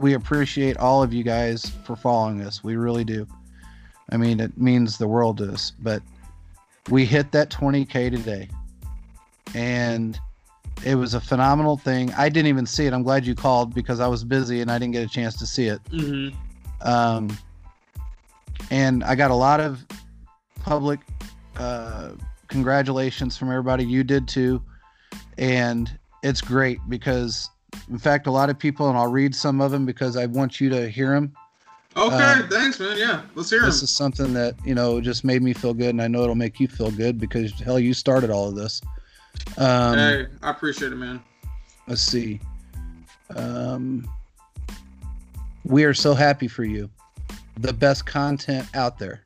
[0.00, 2.64] we appreciate all of you guys for following us.
[2.64, 3.26] We really do.
[4.10, 5.72] I mean, it means the world to us.
[5.78, 6.02] But
[6.88, 8.48] we hit that 20K today.
[9.54, 10.18] And
[10.84, 12.12] it was a phenomenal thing.
[12.14, 12.94] I didn't even see it.
[12.94, 15.46] I'm glad you called because I was busy and I didn't get a chance to
[15.46, 15.84] see it.
[15.84, 16.88] Mm-hmm.
[16.88, 17.36] Um,
[18.70, 19.84] and I got a lot of
[20.62, 21.00] public
[21.56, 22.12] uh,
[22.48, 23.84] congratulations from everybody.
[23.84, 24.62] You did too.
[25.36, 25.90] And
[26.22, 27.50] it's great because,
[27.88, 30.60] in fact, a lot of people, and I'll read some of them because I want
[30.60, 31.32] you to hear them.
[31.96, 32.96] Okay, uh, thanks, man.
[32.96, 33.84] Yeah, let's hear This him.
[33.84, 35.90] is something that, you know, just made me feel good.
[35.90, 38.80] And I know it'll make you feel good because, hell, you started all of this.
[39.56, 41.20] Um, hey, I appreciate it, man.
[41.88, 42.40] Let's see.
[43.34, 44.08] Um,
[45.64, 46.88] we are so happy for you.
[47.58, 49.22] The best content out there.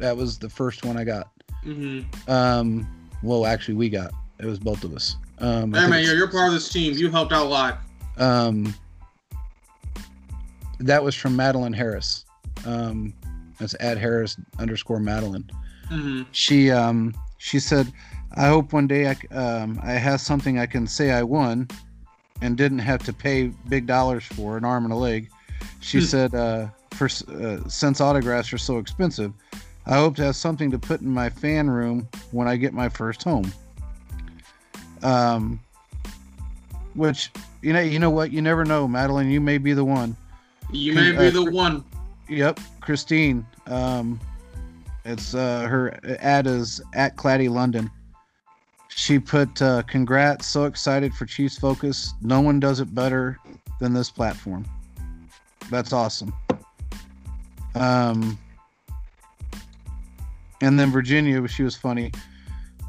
[0.00, 1.28] That was the first one I got.
[1.64, 2.30] Mm-hmm.
[2.30, 2.86] Um,
[3.22, 4.12] well, actually, we got.
[4.40, 5.16] It was both of us.
[5.42, 6.94] Um, hey, man, you're, you're part of this team.
[6.94, 7.78] You helped out a lot.
[8.16, 8.72] Um,
[10.78, 12.24] that was from Madeline Harris.
[12.64, 13.12] Um,
[13.58, 15.50] that's at Harris underscore Madeline.
[15.90, 16.22] Mm-hmm.
[16.32, 17.92] She um she said,
[18.36, 21.68] "I hope one day I um I have something I can say I won,
[22.40, 25.28] and didn't have to pay big dollars for an arm and a leg."
[25.80, 26.04] She Hmm.
[26.04, 29.32] said, uh, "For uh, since autographs are so expensive,
[29.86, 32.88] I hope to have something to put in my fan room when I get my
[32.88, 33.52] first home."
[35.02, 35.60] Um,
[36.94, 37.30] which
[37.62, 39.30] you know, you know what, you never know, Madeline.
[39.30, 40.16] You may be the one.
[40.70, 41.84] You may be the one.
[42.28, 43.46] Yep, Christine.
[43.66, 44.20] Um,
[45.04, 47.90] it's uh, her ad is at Claddy London.
[48.88, 50.46] She put, uh, "Congrats!
[50.46, 52.14] So excited for Chiefs Focus.
[52.20, 53.38] No one does it better
[53.80, 54.64] than this platform.
[55.70, 56.32] That's awesome."
[57.74, 58.38] Um,
[60.60, 62.12] and then Virginia, she was funny.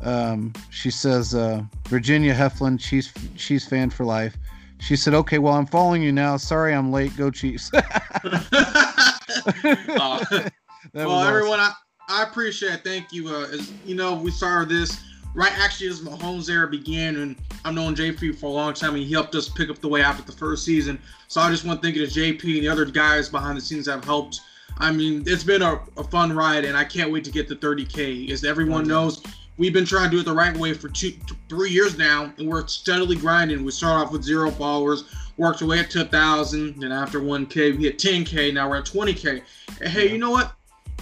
[0.03, 4.37] Um, she says, uh, "Virginia Heflin, Chiefs Chiefs fan for life."
[4.79, 6.37] She said, "Okay, well, I'm following you now.
[6.37, 7.15] Sorry, I'm late.
[7.17, 7.71] Go Chiefs."
[10.95, 11.71] Uh, well, was everyone, I,
[12.09, 12.83] I appreciate it.
[12.83, 13.29] Thank you.
[13.29, 15.01] Uh, as you know, we started this
[15.33, 19.03] right actually as Mahomes era began, and I've known JP for a long time, and
[19.03, 20.99] he helped us pick up the way after the first season.
[21.29, 23.61] So I just want to thank you to JP and the other guys behind the
[23.61, 24.41] scenes that have helped.
[24.77, 27.55] I mean, it's been a, a fun ride, and I can't wait to get to
[27.55, 28.29] 30K.
[28.29, 29.23] As everyone knows,
[29.57, 31.13] we've been trying to do it the right way for two,
[31.49, 33.63] three years now, and we're steadily grinding.
[33.63, 35.05] We started off with zero followers,
[35.37, 38.53] worked our way up to a thousand, and after 1K, we hit 10K.
[38.53, 39.41] Now we're at 20K.
[39.81, 40.53] And hey, you know what?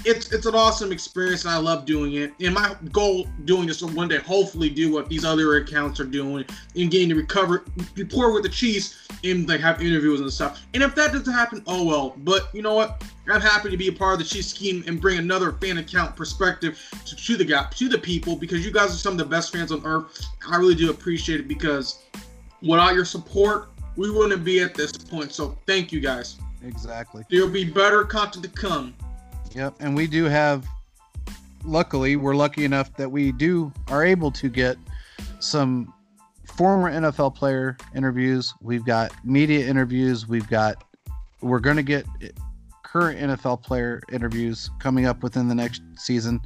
[0.04, 2.34] It's it's an awesome experience, and I love doing it.
[2.40, 6.06] And my goal doing this is one day, hopefully, do what these other accounts are
[6.06, 6.46] doing
[6.76, 7.66] and getting to recover,
[7.96, 10.66] report with the Chiefs, and like have interviews and stuff.
[10.74, 12.16] And if that doesn't happen, oh well.
[12.18, 13.04] But you know what?
[13.28, 16.16] I'm happy to be a part of the Chiefs scheme and bring another fan account
[16.16, 19.26] perspective to, to the gap to the people because you guys are some of the
[19.26, 20.26] best fans on earth.
[20.50, 22.04] I really do appreciate it because
[22.62, 25.32] without your support, we wouldn't be at this point.
[25.32, 26.38] So thank you guys.
[26.64, 27.24] exactly.
[27.30, 28.96] There'll be better content to come.
[29.56, 30.66] Yep, and we do have.
[31.64, 34.78] Luckily, we're lucky enough that we do are able to get
[35.40, 35.94] some
[36.46, 38.54] former NFL player interviews.
[38.62, 40.28] We've got media interviews.
[40.28, 40.84] We've got.
[41.42, 42.06] We're going to get
[42.84, 46.42] current NFL player interviews coming up within the next season,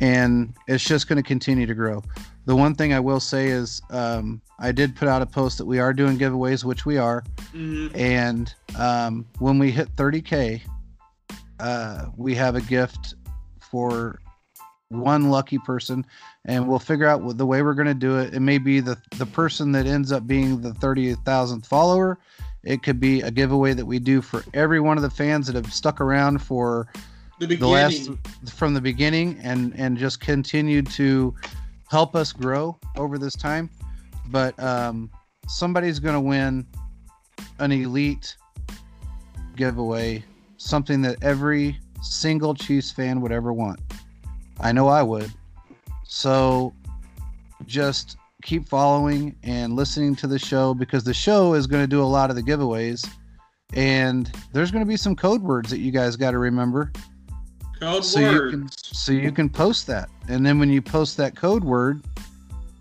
[0.00, 2.02] and it's just going to continue to grow.
[2.46, 5.64] The one thing I will say is, um, I did put out a post that
[5.64, 7.24] we are doing giveaways, which we are.
[7.54, 7.96] Mhm.
[7.96, 10.60] And um, when we hit 30K,
[11.60, 13.14] uh, we have a gift
[13.60, 14.20] for
[14.88, 16.04] one lucky person.
[16.44, 18.34] And we'll figure out what the way we're going to do it.
[18.34, 22.18] It may be the, the person that ends up being the 30,000th follower.
[22.62, 25.56] It could be a giveaway that we do for every one of the fans that
[25.56, 26.88] have stuck around for
[27.38, 28.10] The the last
[28.46, 31.34] from the beginning and and just continued to
[31.90, 33.68] help us grow over this time
[34.30, 35.10] but um
[35.46, 36.66] somebody's going to win
[37.58, 38.36] an elite
[39.56, 40.24] giveaway
[40.64, 43.80] something that every single chiefs fan would ever want.
[44.60, 45.30] I know i would.
[46.04, 46.74] So
[47.66, 52.02] just keep following and listening to the show because the show is going to do
[52.02, 53.08] a lot of the giveaways.
[53.72, 56.92] And there's going to be some code words that you guys got to remember.
[57.80, 58.50] Code so you words.
[58.50, 60.08] can so you can post that.
[60.28, 62.02] And then when you post that code word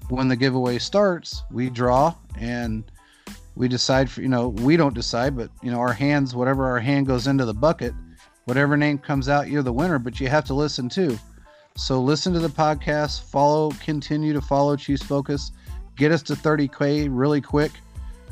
[0.09, 2.83] when the giveaway starts we draw and
[3.55, 6.79] we decide for you know we don't decide but you know our hands whatever our
[6.79, 7.93] hand goes into the bucket
[8.45, 11.17] whatever name comes out you're the winner but you have to listen too.
[11.75, 15.51] So listen to the podcast follow continue to follow chiefs focus.
[15.95, 17.71] Get us to 30k really quick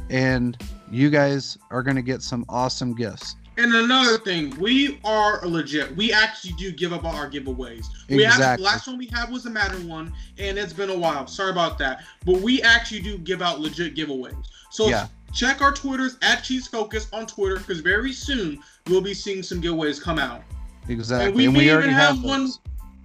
[0.10, 0.58] and
[0.92, 5.96] you guys are going to get some awesome gifts And another thing, we are legit.
[5.96, 7.86] We actually do give up our giveaways.
[8.10, 8.66] We have Exactly.
[8.66, 11.28] last one we had was a Madden one, and it's been a while.
[11.28, 12.04] Sorry about that.
[12.26, 14.36] But we actually do give out legit giveaways.
[14.72, 15.06] So Yeah.
[15.32, 18.58] check our Twitters at Chiefs Focus on Twitter because very soon
[18.88, 20.42] we'll be seeing some giveaways come out.
[20.88, 21.28] Exactly.
[21.28, 22.52] And we and may we even have, have one.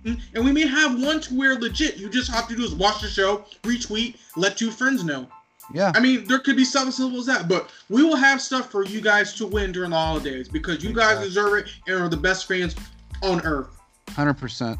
[0.06, 2.74] Mm, and we may have one to where legit you just have to do is
[2.74, 5.28] watch the show, retweet, let two friends know.
[5.72, 5.92] Yeah.
[5.94, 8.84] I mean, there could be something simple as that, but we will have stuff for
[8.84, 11.16] you guys to win during the holidays because you exactly.
[11.16, 12.76] guys deserve it and are the best fans
[13.22, 13.68] on earth.
[14.10, 14.78] Hundred percent.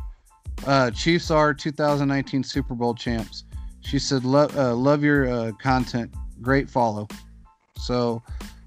[0.66, 3.44] Uh, Chiefs are 2019 Super Bowl champs.
[3.80, 6.12] She said, "Love, uh, love your uh, content.
[6.40, 7.06] Great follow."
[7.78, 8.22] So,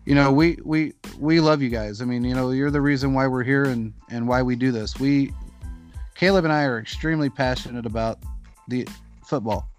[0.06, 2.02] you know, we we we love you guys.
[2.02, 4.72] I mean, you know, you're the reason why we're here and and why we do
[4.72, 5.00] this.
[5.00, 5.34] We,
[6.16, 8.20] Caleb and I are extremely passionate about
[8.68, 8.88] the
[9.26, 9.70] football.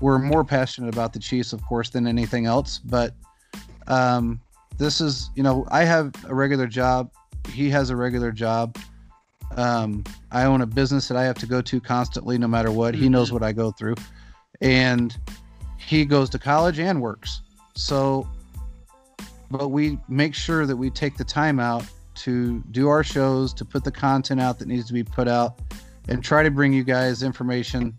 [0.00, 2.78] We're more passionate about the Chiefs, of course, than anything else.
[2.78, 3.14] But
[3.86, 4.40] um,
[4.78, 7.10] this is, you know, I have a regular job.
[7.48, 8.76] He has a regular job.
[9.56, 10.02] Um,
[10.32, 12.94] I own a business that I have to go to constantly, no matter what.
[12.94, 13.34] He knows mm-hmm.
[13.34, 13.94] what I go through,
[14.60, 15.16] and
[15.78, 17.42] he goes to college and works.
[17.76, 18.28] So
[19.50, 21.84] but we make sure that we take the time out
[22.16, 25.60] to do our shows, to put the content out that needs to be put out,
[26.08, 27.96] and try to bring you guys information.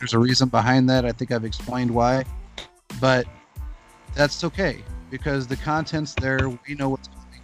[0.00, 1.04] There's a reason behind that.
[1.04, 2.24] I think I've explained why,
[3.00, 3.26] but
[4.14, 6.48] that's okay because the content's there.
[6.48, 7.42] We know what's coming,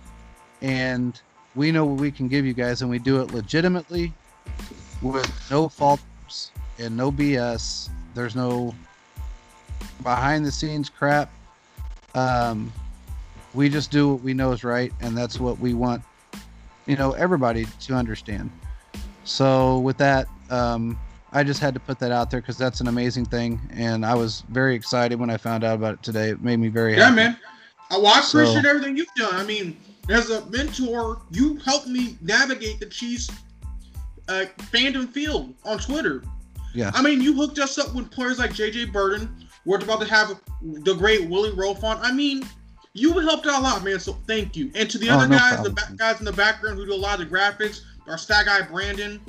[0.63, 1.21] and
[1.55, 4.13] we know what we can give you guys, and we do it legitimately
[5.03, 7.91] with no faults and no BS.
[8.15, 8.75] There's no
[10.03, 11.31] behind the scenes crap.
[12.15, 12.73] Um,
[13.53, 16.03] we just do what we know is right, and that's what we want,
[16.87, 18.51] you know, everybody to understand.
[19.25, 20.99] So with that, um,
[21.37, 24.15] I just had to put that out there because that's an amazing thing, and I
[24.15, 26.31] was very excited when I found out about it today.
[26.31, 27.01] It made me very happy.
[27.01, 27.17] yeah, happy.
[27.17, 27.39] man.
[27.91, 29.35] Well, I appreciate so, everything you've done.
[29.35, 29.77] I mean,
[30.09, 33.31] as a mentor, you helped me navigate the Chiefs
[34.29, 36.23] uh, fandom field on Twitter.
[36.75, 36.91] Yeah.
[36.95, 39.29] I mean, you hooked us up with players like JJ Birden,
[39.67, 41.99] we're about to have the great Willie Roaf on.
[42.01, 42.49] I mean,
[42.95, 44.01] you helped out a lot, man.
[44.01, 44.71] So thank you.
[44.75, 45.75] And to the oh, other no guys, problem.
[45.75, 48.47] the ba- guys in the background who do a lot of the graphics, our stat
[48.47, 49.21] guy Brandon.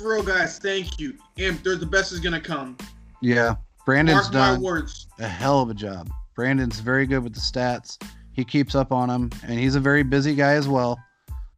[0.00, 1.14] For real, guys, thank you.
[1.38, 2.76] And there's the best is gonna come.
[3.20, 5.06] Yeah, Brandon's Mark done words.
[5.18, 6.10] a hell of a job.
[6.34, 8.02] Brandon's very good with the stats.
[8.32, 10.98] He keeps up on them, and he's a very busy guy as well.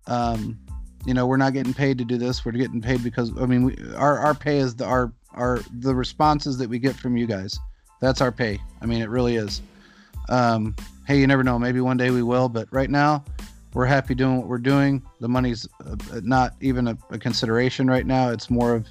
[0.06, 0.58] Um,
[1.06, 2.44] you know, we're not getting paid to do this.
[2.44, 5.94] We're getting paid because I mean, we, our our pay is the our our the
[5.94, 7.58] responses that we get from you guys
[8.02, 8.60] that's our pay.
[8.82, 9.62] I mean, it really is.
[10.28, 10.74] Um,
[11.06, 11.58] hey, you never know.
[11.58, 13.24] Maybe one day we will, but right now,
[13.74, 15.02] we're happy doing what we're doing.
[15.20, 18.30] The money's uh, not even a, a consideration right now.
[18.30, 18.86] It's more of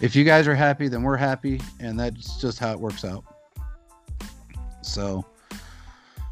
[0.00, 3.24] if you guys are happy, then we're happy, and that's just how it works out.
[4.82, 5.24] So,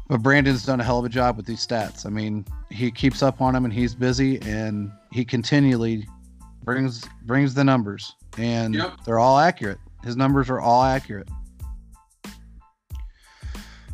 [0.07, 2.05] but Brandon's done a hell of a job with these stats.
[2.05, 6.07] I mean, he keeps up on them, and he's busy, and he continually
[6.63, 8.93] brings brings the numbers, and yep.
[9.05, 9.77] they're all accurate.
[10.03, 11.29] His numbers are all accurate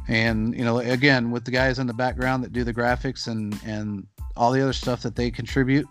[0.08, 3.60] and you know again with the guys in the background that do the graphics and
[3.66, 4.06] and
[4.36, 5.88] all the other stuff that they contribute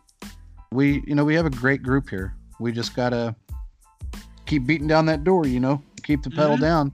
[0.74, 2.34] we you know we have a great group here.
[2.58, 3.34] We just gotta
[4.44, 6.62] keep beating down that door you know keep the pedal mm-hmm.
[6.62, 6.92] down.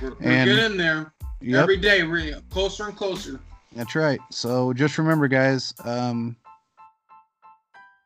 [0.00, 1.12] We're, we're and, getting there.
[1.40, 1.62] Yep.
[1.62, 3.40] every day we're closer and closer.
[3.74, 4.20] That's right.
[4.30, 6.36] So just remember guys um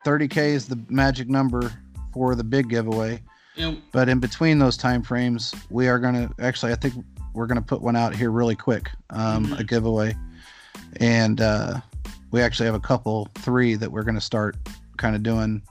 [0.07, 1.73] 30k is the magic number
[2.15, 3.21] for the big giveaway.
[3.91, 6.95] But in between those time frames we are going to actually i think
[7.39, 9.55] we're going to put one out here really quick, um, mm-hmm.
[9.55, 10.13] a giveaway,
[10.97, 11.81] and uh,
[12.33, 14.57] we actually have a couple, three that we're going to start
[14.97, 15.63] kind of doing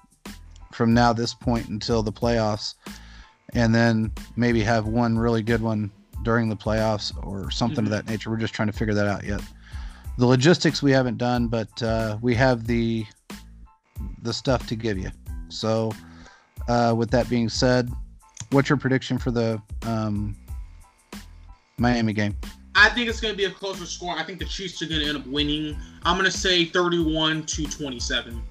[0.72, 2.76] from now this point until the playoffs,
[3.54, 5.92] and then maybe have one really good one
[6.24, 7.94] during the playoffs or something mm-hmm.
[7.94, 8.30] of that nature.
[8.30, 9.42] We're just trying to figure that out yet.
[10.18, 13.06] The logistics we haven't done, but uh, we have the
[14.22, 15.12] the stuff to give you.
[15.50, 15.92] So,
[16.70, 17.92] uh, with that being said,
[18.52, 20.36] what's your prediction for the um,
[21.78, 22.36] Miami game?
[22.76, 24.16] I think it's going to be a closer score.
[24.16, 25.78] I think the Chiefs are going to end up winning.
[26.04, 28.42] I'm going to say 31 to 27.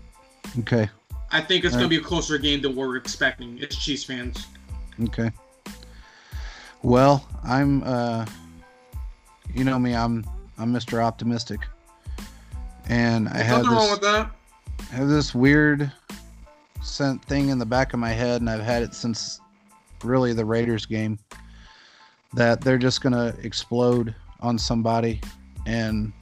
[0.61, 0.89] Okay.
[1.31, 3.59] I think it's going to be a closer game than we're expecting.
[3.59, 4.47] It's Chiefs fans.
[5.03, 5.31] Okay.
[6.83, 8.25] Well, I'm uh
[9.53, 10.25] you know me, I'm
[10.57, 11.03] I'm Mr.
[11.03, 11.61] Optimistic.
[12.89, 14.31] And There's I have this, wrong with that.
[14.93, 15.91] I have this weird
[16.83, 19.41] scent thing in the back of my head and I've had it since
[20.05, 21.19] really the Raiders game
[22.37, 25.21] that they're just gonna explode on somebody,
[25.65, 26.13] and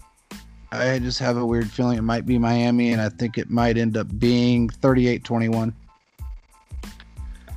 [0.71, 3.77] I just have a weird feeling it might be Miami, and I think it might
[3.77, 5.75] end up being 38-21.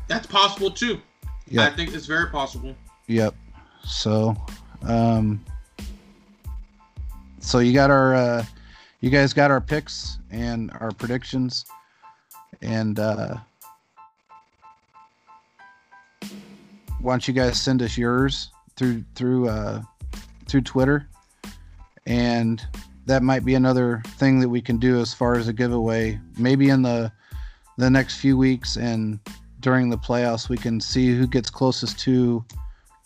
[0.08, 1.00] That's possible too.
[1.48, 2.76] Yeah, I think it's very possible.
[3.06, 3.36] Yep.
[3.86, 4.36] So,
[4.84, 5.44] um,
[7.40, 8.46] so you got our, uh,
[9.02, 11.66] you guys got our picks and our predictions,
[12.62, 13.38] and uh,
[17.02, 19.82] why don't you guys send us yours through through uh,
[20.48, 21.08] through Twitter,
[22.06, 22.66] and
[23.06, 26.20] that might be another thing that we can do as far as a giveaway.
[26.38, 27.12] Maybe in the
[27.78, 29.20] the next few weeks and
[29.60, 32.44] during the playoffs, we can see who gets closest to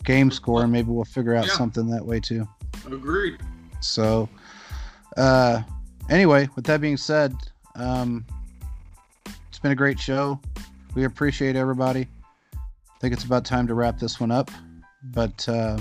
[0.04, 1.52] game score, and maybe we'll figure out yeah.
[1.54, 2.46] something that way too.
[2.86, 3.38] Agreed.
[3.80, 4.28] So,
[5.16, 5.62] uh,
[6.08, 7.34] anyway, with that being said,
[7.74, 8.24] um,
[9.48, 10.40] it's been a great show.
[10.94, 12.08] We appreciate everybody.
[13.02, 14.48] Think it's about time to wrap this one up.
[15.02, 15.76] But uh,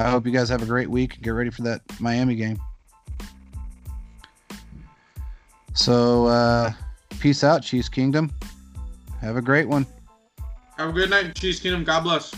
[0.00, 1.14] I hope you guys have a great week.
[1.14, 2.60] And get ready for that Miami game.
[5.74, 6.72] So, uh,
[7.20, 8.32] peace out, Chiefs Kingdom.
[9.20, 9.86] Have a great one.
[10.76, 11.84] Have a good night, Chiefs Kingdom.
[11.84, 12.34] God bless.